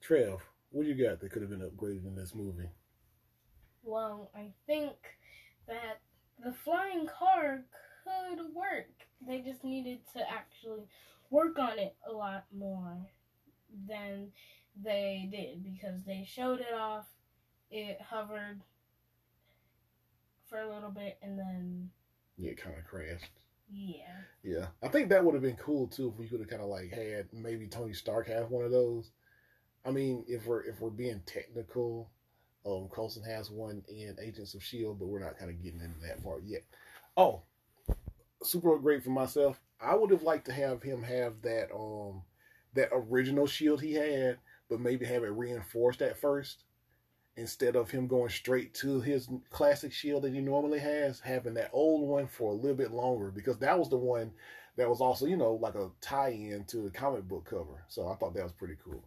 Trev, 0.00 0.40
what 0.70 0.84
do 0.84 0.88
you 0.88 1.08
got 1.08 1.20
that 1.20 1.30
could 1.30 1.42
have 1.42 1.50
been 1.50 1.60
upgraded 1.60 2.06
in 2.06 2.16
this 2.16 2.34
movie? 2.34 2.70
Well, 3.84 4.30
I 4.34 4.52
think 4.66 4.94
that 5.68 6.00
the 6.42 6.52
flying 6.52 7.06
car 7.06 7.62
could 8.04 8.54
work. 8.54 8.88
They 9.26 9.40
just 9.40 9.62
needed 9.62 10.00
to 10.14 10.28
actually 10.28 10.88
work 11.30 11.58
on 11.58 11.78
it 11.78 11.94
a 12.08 12.12
lot 12.12 12.46
more 12.56 12.96
than 13.88 14.32
they 14.82 15.28
did 15.30 15.62
because 15.62 16.02
they 16.04 16.26
showed 16.26 16.60
it 16.60 16.74
off. 16.74 17.06
It 17.70 17.98
hovered 18.00 18.62
for 20.48 20.58
a 20.58 20.72
little 20.72 20.90
bit 20.90 21.18
and 21.22 21.38
then 21.38 21.90
Yeah, 22.01 22.01
it 22.50 22.62
kind 22.62 22.76
of 22.76 22.84
crashed. 22.84 23.30
yeah. 23.70 24.06
Yeah, 24.44 24.66
I 24.82 24.88
think 24.88 25.08
that 25.08 25.24
would 25.24 25.34
have 25.34 25.42
been 25.42 25.56
cool 25.56 25.86
too 25.86 26.08
if 26.08 26.18
we 26.18 26.26
could 26.26 26.40
have 26.40 26.50
kind 26.50 26.62
of 26.62 26.68
like 26.68 26.90
had 26.90 27.28
maybe 27.32 27.68
Tony 27.68 27.92
Stark 27.92 28.26
have 28.26 28.50
one 28.50 28.64
of 28.64 28.72
those. 28.72 29.10
I 29.84 29.90
mean, 29.92 30.24
if 30.26 30.46
we're 30.46 30.62
if 30.64 30.80
we're 30.80 30.90
being 30.90 31.22
technical, 31.26 32.10
um, 32.66 32.88
Coulson 32.92 33.22
has 33.22 33.50
one 33.50 33.84
in 33.88 34.16
Agents 34.20 34.54
of 34.54 34.62
Shield, 34.64 34.98
but 34.98 35.06
we're 35.06 35.22
not 35.22 35.38
kind 35.38 35.50
of 35.50 35.62
getting 35.62 35.80
into 35.80 36.00
that 36.06 36.22
part 36.24 36.42
yet. 36.44 36.62
Oh, 37.16 37.42
super 38.42 38.78
great 38.78 39.04
for 39.04 39.10
myself. 39.10 39.60
I 39.80 39.94
would 39.94 40.10
have 40.10 40.22
liked 40.22 40.46
to 40.46 40.52
have 40.52 40.82
him 40.82 41.02
have 41.02 41.40
that 41.42 41.68
um 41.74 42.22
that 42.74 42.88
original 42.92 43.46
shield 43.46 43.80
he 43.80 43.92
had, 43.94 44.38
but 44.68 44.80
maybe 44.80 45.04
have 45.06 45.22
it 45.22 45.28
reinforced 45.28 46.02
at 46.02 46.20
first 46.20 46.64
instead 47.36 47.76
of 47.76 47.90
him 47.90 48.06
going 48.06 48.28
straight 48.28 48.74
to 48.74 49.00
his 49.00 49.28
classic 49.50 49.92
shield 49.92 50.22
that 50.22 50.34
he 50.34 50.40
normally 50.40 50.78
has, 50.78 51.20
having 51.20 51.54
that 51.54 51.70
old 51.72 52.08
one 52.08 52.26
for 52.26 52.52
a 52.52 52.54
little 52.54 52.76
bit 52.76 52.92
longer 52.92 53.30
because 53.30 53.58
that 53.58 53.78
was 53.78 53.88
the 53.88 53.96
one 53.96 54.30
that 54.76 54.88
was 54.88 55.00
also, 55.00 55.26
you 55.26 55.36
know, 55.36 55.54
like 55.54 55.74
a 55.74 55.90
tie-in 56.00 56.64
to 56.64 56.78
the 56.78 56.90
comic 56.90 57.26
book 57.28 57.44
cover. 57.44 57.84
So 57.88 58.08
I 58.08 58.14
thought 58.16 58.34
that 58.34 58.42
was 58.42 58.52
pretty 58.52 58.76
cool. 58.82 59.04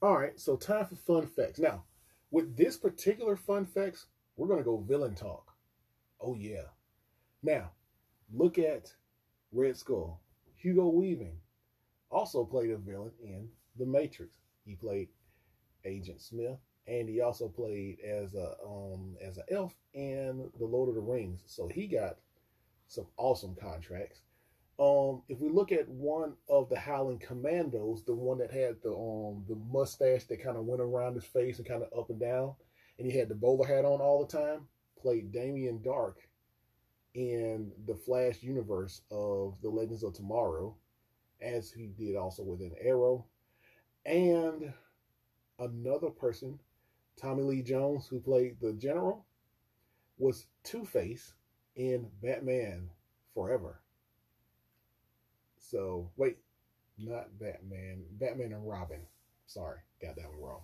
All 0.00 0.18
right, 0.18 0.38
so 0.38 0.56
time 0.56 0.86
for 0.86 0.96
fun 0.96 1.26
facts. 1.28 1.60
Now, 1.60 1.84
with 2.32 2.56
this 2.56 2.76
particular 2.76 3.36
fun 3.36 3.66
facts, 3.66 4.06
we're 4.36 4.48
going 4.48 4.58
to 4.58 4.64
go 4.64 4.78
villain 4.78 5.14
talk. 5.14 5.52
Oh 6.20 6.34
yeah. 6.34 6.64
Now, 7.42 7.70
look 8.32 8.58
at 8.58 8.92
Red 9.52 9.76
Skull. 9.76 10.20
Hugo 10.56 10.88
Weaving 10.88 11.36
also 12.10 12.44
played 12.44 12.70
a 12.70 12.76
villain 12.76 13.12
in 13.22 13.48
The 13.78 13.86
Matrix. 13.86 14.41
He 14.64 14.74
played 14.74 15.08
Agent 15.84 16.20
Smith, 16.20 16.58
and 16.86 17.08
he 17.08 17.20
also 17.20 17.48
played 17.48 17.98
as 18.00 18.34
a 18.34 18.54
um 18.64 19.16
as 19.20 19.38
an 19.38 19.44
elf 19.50 19.74
in 19.94 20.50
The 20.58 20.64
Lord 20.66 20.88
of 20.88 20.94
the 20.94 21.00
Rings. 21.00 21.42
So 21.46 21.68
he 21.68 21.86
got 21.86 22.18
some 22.88 23.06
awesome 23.16 23.54
contracts. 23.54 24.22
Um, 24.78 25.22
if 25.28 25.38
we 25.38 25.48
look 25.48 25.70
at 25.70 25.88
one 25.88 26.34
of 26.48 26.68
the 26.68 26.78
Howling 26.78 27.18
Commandos, 27.18 28.04
the 28.04 28.14
one 28.14 28.38
that 28.38 28.50
had 28.50 28.76
the 28.82 28.92
um 28.92 29.44
the 29.48 29.56
mustache 29.70 30.24
that 30.24 30.42
kind 30.42 30.56
of 30.56 30.64
went 30.64 30.80
around 30.80 31.14
his 31.14 31.24
face 31.24 31.58
and 31.58 31.66
kind 31.66 31.82
of 31.82 31.98
up 31.98 32.10
and 32.10 32.20
down, 32.20 32.54
and 32.98 33.06
he 33.10 33.16
had 33.16 33.28
the 33.28 33.34
bowler 33.34 33.66
hat 33.66 33.84
on 33.84 34.00
all 34.00 34.24
the 34.24 34.36
time, 34.36 34.66
played 35.00 35.32
Damien 35.32 35.80
Darhk 35.80 36.14
in 37.14 37.72
the 37.86 37.94
Flash 37.94 38.42
universe 38.42 39.02
of 39.10 39.56
the 39.62 39.68
Legends 39.68 40.02
of 40.02 40.14
Tomorrow, 40.14 40.74
as 41.40 41.70
he 41.70 41.88
did 41.88 42.16
also 42.16 42.42
within 42.42 42.74
Arrow. 42.80 43.26
And 44.04 44.72
another 45.58 46.10
person, 46.10 46.58
Tommy 47.16 47.42
Lee 47.42 47.62
Jones, 47.62 48.06
who 48.06 48.20
played 48.20 48.56
the 48.60 48.72
General, 48.72 49.24
was 50.18 50.46
Two 50.64 50.84
Face 50.84 51.34
in 51.76 52.08
Batman 52.22 52.90
Forever. 53.34 53.80
So, 55.58 56.10
wait, 56.16 56.38
not 56.98 57.38
Batman, 57.38 58.04
Batman 58.12 58.52
and 58.52 58.68
Robin. 58.68 59.00
Sorry, 59.46 59.78
got 60.00 60.16
that 60.16 60.30
one 60.30 60.40
wrong. 60.40 60.62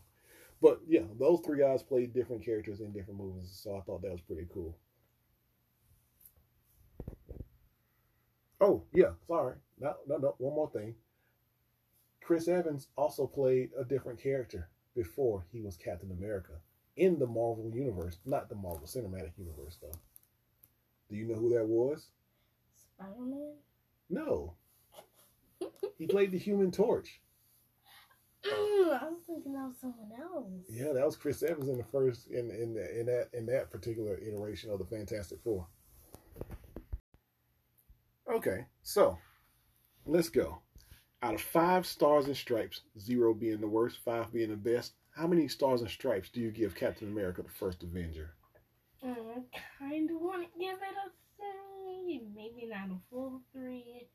But 0.61 0.81
yeah, 0.89 1.05
those 1.19 1.41
three 1.41 1.61
guys 1.61 1.83
played 1.83 2.13
different 2.13 2.45
characters 2.45 2.81
in 2.81 2.93
different 2.93 3.21
movies, 3.21 3.51
so 3.63 3.77
I 3.77 3.81
thought 3.83 4.03
that 4.03 4.11
was 4.13 4.21
pretty 4.21 4.47
cool. 4.53 4.77
Oh, 8.61 8.83
yeah, 8.93 9.13
sorry. 9.29 9.55
No, 9.79 9.95
no, 10.09 10.17
no, 10.17 10.35
one 10.39 10.55
more 10.55 10.71
thing. 10.71 10.95
Chris 12.29 12.47
Evans 12.47 12.89
also 12.95 13.27
played 13.27 13.71
a 13.81 13.83
different 13.83 14.21
character 14.21 14.69
before 14.95 15.47
he 15.51 15.63
was 15.63 15.79
Captain 15.79 16.11
America 16.11 16.53
in 16.95 17.19
the 17.19 17.27
Marvel 17.27 17.71
Universe, 17.73 18.19
not 18.27 18.51
the 18.51 18.55
Marvel 18.55 18.87
Cinematic 18.87 19.31
Universe, 19.39 19.79
though. 19.81 19.99
Do 21.09 21.17
you 21.17 21.25
know 21.25 21.37
who 21.37 21.55
that 21.55 21.65
was? 21.65 22.11
Spider 22.77 23.23
Man? 23.23 23.55
No. 24.11 24.53
he 25.97 26.07
played 26.07 26.31
the 26.31 26.39
Human 26.39 26.71
Torch. 26.71 27.23
I 28.45 29.09
was 29.09 29.23
thinking 29.27 29.55
that 29.55 29.67
was 29.67 29.79
someone 29.81 30.11
else. 30.21 30.67
Yeah, 30.69 30.93
that 30.93 31.07
was 31.07 31.17
Chris 31.17 31.43
Evans 31.43 31.71
in 31.71 31.79
the 31.79 31.85
first 31.85 32.27
in 32.27 32.51
in 32.51 32.77
in 32.77 33.07
that 33.07 33.31
in 33.33 33.47
that 33.47 33.71
particular 33.71 34.19
iteration 34.19 34.71
of 34.71 34.79
the 34.79 34.85
Fantastic 34.85 35.39
Four. 35.43 35.67
Okay, 38.31 38.67
so 38.83 39.17
let's 40.05 40.29
go. 40.29 40.61
Out 41.23 41.35
of 41.35 41.41
five 41.41 41.85
stars 41.85 42.27
and 42.27 42.37
stripes, 42.37 42.83
zero 42.99 43.35
being 43.35 43.61
the 43.61 43.67
worst, 43.67 43.99
five 44.05 44.33
being 44.33 44.51
the 44.51 44.57
best, 44.57 44.93
how 45.11 45.27
many 45.27 45.49
stars 45.49 45.81
and 45.81 45.91
stripes 45.91 46.29
do 46.29 46.41
you 46.41 46.53
give 46.53 46.77
Captain 46.77 47.09
America 47.09 47.43
the 47.43 47.49
First 47.49 47.83
Avenger? 47.83 48.35
Uh, 49.03 49.09
I 49.09 49.59
kind 49.79 50.11
of 50.11 50.21
want 50.21 50.43
to 50.43 50.59
give 50.59 50.77
it 50.77 50.95
a 51.07 51.11
three, 51.37 52.23
maybe 52.37 52.67
not 52.67 52.91
a 52.91 52.99
full 53.11 53.41
three. 53.53 54.07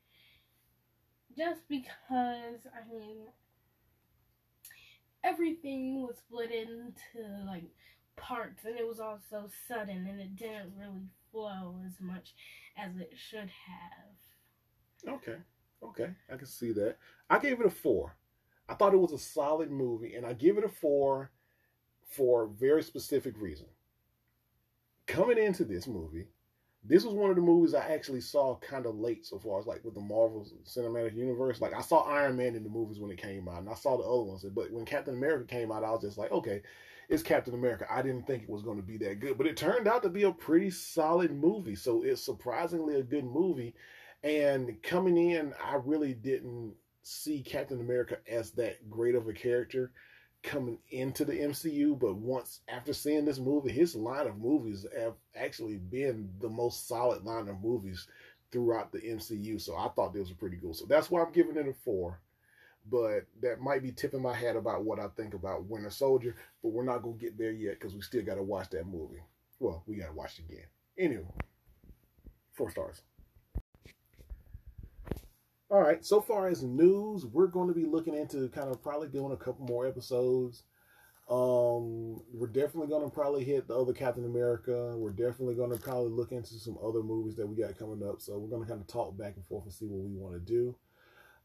Just 1.36 1.60
because, 1.68 2.60
I 2.72 2.88
mean, 2.90 3.26
everything 5.22 6.02
was 6.02 6.16
split 6.18 6.50
into 6.52 7.44
like 7.46 7.64
parts 8.16 8.64
and 8.64 8.78
it 8.78 8.86
was 8.86 9.00
all 9.00 9.18
so 9.28 9.50
sudden 9.68 10.06
and 10.06 10.20
it 10.20 10.36
didn't 10.36 10.72
really 10.78 11.08
flow 11.32 11.76
as 11.84 12.00
much 12.00 12.34
as 12.78 12.96
it 12.96 13.12
should 13.16 13.50
have. 13.66 15.14
Okay, 15.14 15.36
okay, 15.84 16.10
I 16.32 16.36
can 16.36 16.46
see 16.46 16.72
that. 16.72 16.96
I 17.28 17.38
gave 17.38 17.60
it 17.60 17.66
a 17.66 17.70
four. 17.70 18.16
I 18.68 18.74
thought 18.74 18.94
it 18.94 18.98
was 18.98 19.12
a 19.12 19.18
solid 19.18 19.70
movie, 19.70 20.14
and 20.14 20.24
I 20.24 20.32
give 20.32 20.58
it 20.58 20.64
a 20.64 20.68
four 20.68 21.30
for 22.08 22.44
a 22.44 22.48
very 22.48 22.82
specific 22.82 23.34
reason. 23.40 23.66
Coming 25.06 25.38
into 25.38 25.64
this 25.64 25.86
movie, 25.86 26.28
this 26.82 27.04
was 27.04 27.14
one 27.14 27.30
of 27.30 27.36
the 27.36 27.42
movies 27.42 27.74
I 27.74 27.86
actually 27.88 28.20
saw 28.20 28.56
kind 28.56 28.84
of 28.86 28.98
late 28.98 29.24
so 29.24 29.38
far 29.38 29.58
as 29.58 29.66
like 29.66 29.84
with 29.84 29.94
the 29.94 30.00
Marvel 30.00 30.46
Cinematic 30.64 31.16
Universe. 31.16 31.60
Like 31.60 31.74
I 31.74 31.80
saw 31.80 32.02
Iron 32.02 32.36
Man 32.36 32.54
in 32.54 32.62
the 32.62 32.68
movies 32.68 33.00
when 33.00 33.10
it 33.10 33.20
came 33.20 33.48
out, 33.48 33.60
and 33.60 33.68
I 33.68 33.74
saw 33.74 33.96
the 33.96 34.04
other 34.04 34.22
ones. 34.22 34.44
But 34.54 34.70
when 34.70 34.84
Captain 34.84 35.14
America 35.14 35.46
came 35.46 35.72
out, 35.72 35.84
I 35.84 35.90
was 35.90 36.02
just 36.02 36.18
like, 36.18 36.30
okay, 36.30 36.62
it's 37.08 37.22
Captain 37.22 37.54
America. 37.54 37.86
I 37.90 38.02
didn't 38.02 38.26
think 38.26 38.42
it 38.42 38.50
was 38.50 38.62
going 38.62 38.76
to 38.76 38.86
be 38.86 38.98
that 38.98 39.20
good, 39.20 39.38
but 39.38 39.46
it 39.46 39.56
turned 39.56 39.88
out 39.88 40.02
to 40.02 40.08
be 40.08 40.24
a 40.24 40.32
pretty 40.32 40.70
solid 40.70 41.32
movie. 41.32 41.74
So 41.74 42.02
it's 42.02 42.22
surprisingly 42.22 42.96
a 42.96 43.02
good 43.02 43.24
movie. 43.24 43.74
And 44.24 44.82
coming 44.82 45.18
in, 45.18 45.52
I 45.62 45.74
really 45.84 46.14
didn't 46.14 46.74
see 47.02 47.42
Captain 47.42 47.78
America 47.78 48.16
as 48.26 48.52
that 48.52 48.88
great 48.90 49.14
of 49.14 49.28
a 49.28 49.34
character 49.34 49.92
coming 50.42 50.78
into 50.90 51.26
the 51.26 51.34
MCU, 51.34 51.98
but 51.98 52.16
once 52.16 52.60
after 52.68 52.94
seeing 52.94 53.26
this 53.26 53.38
movie, 53.38 53.70
his 53.70 53.94
line 53.94 54.26
of 54.26 54.38
movies 54.38 54.86
have 54.98 55.12
actually 55.36 55.76
been 55.76 56.30
the 56.40 56.48
most 56.48 56.88
solid 56.88 57.22
line 57.24 57.48
of 57.48 57.62
movies 57.62 58.08
throughout 58.50 58.92
the 58.92 59.00
MCU. 59.00 59.60
So 59.60 59.76
I 59.76 59.88
thought 59.88 60.14
this 60.14 60.28
was 60.28 60.38
pretty 60.38 60.56
cool. 60.56 60.72
So 60.72 60.86
that's 60.86 61.10
why 61.10 61.22
I'm 61.22 61.32
giving 61.32 61.56
it 61.56 61.68
a 61.68 61.74
four. 61.84 62.18
But 62.90 63.26
that 63.42 63.60
might 63.60 63.82
be 63.82 63.92
tipping 63.92 64.22
my 64.22 64.34
hat 64.34 64.56
about 64.56 64.84
what 64.84 65.00
I 65.00 65.08
think 65.16 65.34
about 65.34 65.66
Winter 65.66 65.90
Soldier, 65.90 66.34
but 66.62 66.72
we're 66.72 66.84
not 66.84 67.02
gonna 67.02 67.16
get 67.16 67.36
there 67.36 67.52
yet 67.52 67.78
because 67.78 67.94
we 67.94 68.00
still 68.00 68.22
gotta 68.22 68.42
watch 68.42 68.70
that 68.70 68.86
movie. 68.86 69.22
Well, 69.58 69.82
we 69.86 69.96
gotta 69.96 70.12
watch 70.14 70.38
it 70.38 70.50
again. 70.50 70.66
Anyway, 70.98 71.24
four 72.54 72.70
stars. 72.70 73.02
All 75.70 75.80
right, 75.80 76.04
so 76.04 76.20
far 76.20 76.48
as 76.48 76.62
news, 76.62 77.24
we're 77.24 77.46
going 77.46 77.68
to 77.68 77.74
be 77.74 77.86
looking 77.86 78.14
into 78.14 78.48
kind 78.48 78.68
of 78.68 78.82
probably 78.82 79.08
doing 79.08 79.32
a 79.32 79.36
couple 79.36 79.64
more 79.64 79.86
episodes. 79.86 80.62
Um, 81.28 82.20
we're 82.34 82.48
definitely 82.48 82.88
going 82.88 83.02
to 83.02 83.10
probably 83.10 83.44
hit 83.44 83.66
the 83.66 83.74
other 83.74 83.94
Captain 83.94 84.26
America. 84.26 84.94
We're 84.94 85.10
definitely 85.10 85.54
going 85.54 85.70
to 85.70 85.78
probably 85.78 86.10
look 86.10 86.32
into 86.32 86.54
some 86.54 86.76
other 86.84 87.02
movies 87.02 87.34
that 87.36 87.46
we 87.46 87.56
got 87.56 87.78
coming 87.78 88.06
up. 88.06 88.20
So 88.20 88.38
we're 88.38 88.50
going 88.50 88.62
to 88.62 88.68
kind 88.68 88.80
of 88.82 88.86
talk 88.86 89.16
back 89.16 89.36
and 89.36 89.44
forth 89.46 89.64
and 89.64 89.72
see 89.72 89.86
what 89.86 90.04
we 90.04 90.14
want 90.14 90.34
to 90.34 90.40
do. 90.40 90.76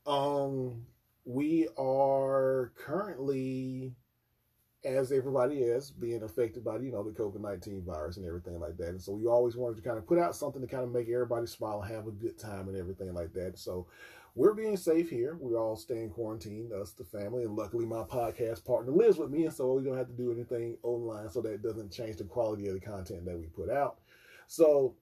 Um, 0.06 0.86
we 1.24 1.70
are 1.78 2.74
currently 2.76 3.94
as 4.86 5.12
everybody 5.12 5.58
is 5.58 5.92
being 5.92 6.24
affected 6.24 6.64
by 6.64 6.78
you 6.78 6.92
know 6.92 7.04
the 7.04 7.12
COVID 7.12 7.42
nineteen 7.42 7.84
virus 7.84 8.18
and 8.18 8.26
everything 8.26 8.60
like 8.60 8.78
that. 8.78 8.90
And 8.90 9.02
so 9.02 9.14
we 9.14 9.28
always 9.28 9.58
wanted 9.58 9.78
to 9.78 9.82
kind 9.82 9.98
of 9.98 10.08
put 10.08 10.20
out 10.20 10.36
something 10.36 10.62
to 10.62 10.68
kind 10.68 10.84
of 10.84 10.92
make 10.92 11.10
everybody 11.10 11.48
smile 11.48 11.82
and 11.82 11.94
have 11.94 12.08
a 12.08 12.12
good 12.12 12.38
time 12.38 12.68
and 12.70 12.78
everything 12.78 13.14
like 13.14 13.34
that. 13.34 13.58
So 13.58 13.88
we're 14.36 14.54
being 14.54 14.78
safe 14.78 15.10
here. 15.10 15.38
We're 15.40 15.60
all 15.60 15.76
staying 15.76 16.12
quarantined, 16.12 16.72
us 16.72 16.92
the 16.92 17.04
family, 17.04 17.44
and 17.44 17.56
luckily 17.56 17.86
my 17.86 18.04
podcast 18.04 18.64
partner 18.64 18.92
lives 18.94 19.18
with 19.18 19.32
me, 19.32 19.46
and 19.46 19.54
so 19.54 19.74
we 19.74 19.84
don't 19.84 19.98
have 19.98 20.08
to 20.08 20.14
do 20.14 20.32
anything 20.32 20.78
online, 20.84 21.30
so 21.30 21.42
that 21.42 21.62
doesn't 21.62 21.92
change 21.92 22.18
the 22.18 22.24
quality 22.24 22.68
of 22.68 22.76
the 22.76 22.80
content 22.80 23.26
that 23.26 23.38
we 23.38 23.48
put 23.48 23.70
out. 23.70 24.00
So 24.48 24.96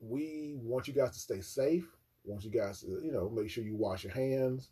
we 0.00 0.56
want 0.60 0.88
you 0.88 0.94
guys 0.94 1.12
to 1.12 1.18
stay 1.18 1.40
safe. 1.40 1.86
Want 2.24 2.44
you 2.44 2.50
guys 2.50 2.82
to 2.82 3.00
you 3.02 3.12
know 3.12 3.30
make 3.30 3.50
sure 3.50 3.64
you 3.64 3.76
wash 3.76 4.04
your 4.04 4.12
hands 4.12 4.68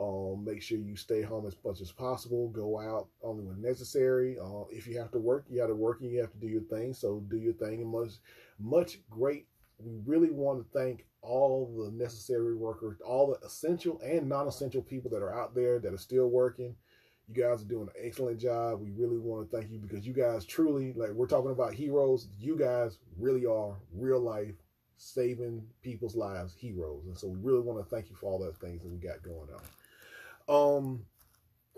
um, 0.00 0.44
make 0.44 0.62
sure 0.62 0.78
you 0.78 0.94
stay 0.94 1.22
home 1.22 1.46
as 1.46 1.56
much 1.64 1.80
as 1.80 1.90
possible. 1.90 2.48
Go 2.48 2.78
out 2.78 3.08
only 3.22 3.42
when 3.44 3.60
necessary. 3.60 4.36
Uh, 4.38 4.64
if 4.70 4.86
you 4.86 4.96
have 4.98 5.10
to 5.12 5.18
work, 5.18 5.44
you 5.48 5.58
got 5.58 5.66
to 5.66 5.74
work 5.74 6.00
and 6.00 6.10
you 6.10 6.20
have 6.20 6.30
to 6.32 6.38
do 6.38 6.46
your 6.46 6.62
thing. 6.62 6.94
So 6.94 7.20
do 7.28 7.36
your 7.36 7.54
thing. 7.54 7.82
And 7.82 7.90
much, 7.90 8.12
much 8.60 9.00
great. 9.10 9.46
We 9.78 9.98
really 10.06 10.30
want 10.30 10.60
to 10.60 10.78
thank 10.78 11.06
all 11.20 11.84
the 11.84 11.90
necessary 11.90 12.54
workers, 12.54 12.98
all 13.04 13.26
the 13.26 13.46
essential 13.46 14.00
and 14.04 14.28
non-essential 14.28 14.82
people 14.82 15.10
that 15.10 15.22
are 15.22 15.34
out 15.34 15.54
there 15.54 15.80
that 15.80 15.92
are 15.92 15.98
still 15.98 16.28
working. 16.28 16.76
You 17.28 17.42
guys 17.42 17.62
are 17.62 17.66
doing 17.66 17.88
an 17.88 18.06
excellent 18.06 18.40
job. 18.40 18.80
We 18.80 18.90
really 18.90 19.18
want 19.18 19.50
to 19.50 19.56
thank 19.56 19.70
you 19.70 19.78
because 19.78 20.06
you 20.06 20.12
guys 20.12 20.44
truly, 20.44 20.92
like 20.94 21.10
we're 21.10 21.26
talking 21.26 21.50
about 21.50 21.74
heroes. 21.74 22.28
You 22.38 22.56
guys 22.56 22.98
really 23.18 23.46
are 23.46 23.76
real 23.92 24.20
life 24.20 24.54
saving 24.96 25.66
people's 25.82 26.16
lives 26.16 26.54
heroes. 26.54 27.06
And 27.06 27.18
so 27.18 27.28
we 27.28 27.38
really 27.40 27.60
want 27.60 27.78
to 27.78 27.94
thank 27.94 28.10
you 28.10 28.16
for 28.16 28.26
all 28.26 28.38
those 28.38 28.56
things 28.56 28.82
that 28.82 28.88
we 28.88 28.98
got 28.98 29.22
going 29.22 29.48
on. 29.52 29.60
Um, 30.48 31.04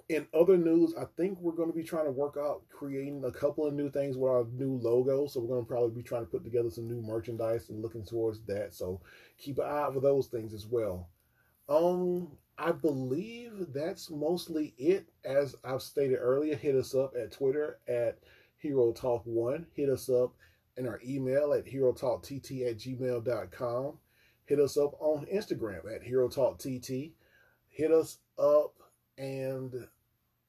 in 0.08 0.26
other 0.34 0.56
news, 0.56 0.92
I 0.98 1.04
think 1.16 1.38
we're 1.40 1.52
going 1.52 1.70
to 1.70 1.76
be 1.76 1.84
trying 1.84 2.06
to 2.06 2.10
work 2.10 2.36
out 2.36 2.62
creating 2.68 3.22
a 3.24 3.30
couple 3.30 3.64
of 3.64 3.74
new 3.74 3.90
things 3.90 4.16
with 4.16 4.30
our 4.30 4.44
new 4.52 4.76
logo. 4.82 5.28
So 5.28 5.40
we're 5.40 5.54
going 5.54 5.64
to 5.64 5.68
probably 5.68 5.94
be 5.94 6.02
trying 6.02 6.24
to 6.24 6.30
put 6.30 6.42
together 6.42 6.68
some 6.68 6.88
new 6.88 7.00
merchandise 7.00 7.68
and 7.68 7.80
looking 7.80 8.04
towards 8.04 8.40
that. 8.46 8.74
So 8.74 9.00
keep 9.38 9.58
an 9.58 9.66
eye 9.66 9.82
out 9.82 9.94
for 9.94 10.00
those 10.00 10.26
things 10.26 10.52
as 10.52 10.66
well. 10.66 11.08
Um, 11.68 12.32
I 12.58 12.72
believe 12.72 13.66
that's 13.72 14.10
mostly 14.10 14.74
it. 14.78 15.06
As 15.24 15.54
I've 15.62 15.80
stated 15.80 16.16
earlier, 16.16 16.56
hit 16.56 16.74
us 16.74 16.92
up 16.94 17.14
at 17.16 17.30
Twitter 17.30 17.78
at 17.86 18.18
Hero 18.58 18.92
Talk 18.92 19.22
One. 19.24 19.66
Hit 19.74 19.88
us 19.88 20.10
up 20.10 20.34
in 20.76 20.88
our 20.88 21.00
email 21.06 21.52
at 21.52 21.68
Hero 21.68 21.92
Talk 21.92 22.24
HeroTalkTT 22.24 22.68
at 22.68 22.78
gmail.com. 22.78 23.98
Hit 24.44 24.58
us 24.58 24.76
up 24.76 24.94
on 24.98 25.26
Instagram 25.32 25.94
at 25.94 26.02
Hero 26.02 26.28
Talk 26.28 26.58
HeroTalkTT. 26.58 27.12
Hit 27.68 27.92
us 27.92 28.18
up 28.40 28.74
and 29.18 29.86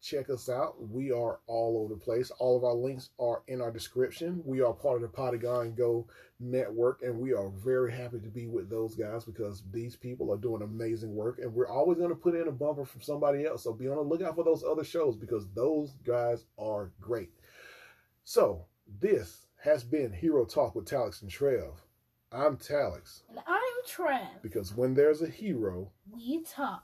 check 0.01 0.29
us 0.29 0.49
out. 0.49 0.75
We 0.89 1.11
are 1.11 1.39
all 1.47 1.81
over 1.83 1.93
the 1.93 1.99
place. 1.99 2.31
All 2.39 2.57
of 2.57 2.63
our 2.63 2.73
links 2.73 3.09
are 3.19 3.43
in 3.47 3.61
our 3.61 3.71
description. 3.71 4.41
We 4.45 4.61
are 4.61 4.73
part 4.73 4.95
of 4.95 5.01
the 5.01 5.07
Polygon 5.07 5.75
Go 5.75 6.07
network, 6.39 7.01
and 7.03 7.19
we 7.19 7.33
are 7.33 7.49
very 7.49 7.91
happy 7.91 8.19
to 8.19 8.29
be 8.29 8.47
with 8.47 8.69
those 8.69 8.95
guys 8.95 9.25
because 9.25 9.63
these 9.71 9.95
people 9.95 10.31
are 10.31 10.37
doing 10.37 10.63
amazing 10.63 11.13
work. 11.13 11.37
And 11.39 11.53
we're 11.53 11.67
always 11.67 11.99
going 11.99 12.09
to 12.09 12.15
put 12.15 12.35
in 12.35 12.47
a 12.47 12.51
bumper 12.51 12.85
from 12.85 13.01
somebody 13.01 13.45
else. 13.45 13.63
So 13.63 13.73
be 13.73 13.87
on 13.87 13.97
the 13.97 14.01
lookout 14.01 14.35
for 14.35 14.43
those 14.43 14.63
other 14.63 14.83
shows 14.83 15.15
because 15.15 15.47
those 15.53 15.93
guys 16.03 16.45
are 16.57 16.91
great. 16.99 17.29
So 18.23 18.65
this 18.99 19.45
has 19.63 19.83
been 19.83 20.11
Hero 20.11 20.45
Talk 20.45 20.73
with 20.73 20.85
Talix 20.85 21.21
and 21.21 21.29
Trev. 21.29 21.73
I'm 22.31 22.57
Talix. 22.57 23.21
And 23.29 23.39
I'm 23.45 23.57
Trev. 23.85 24.41
Because 24.41 24.75
when 24.75 24.95
there's 24.95 25.21
a 25.21 25.27
hero, 25.27 25.91
we 26.11 26.41
talk. 26.43 26.83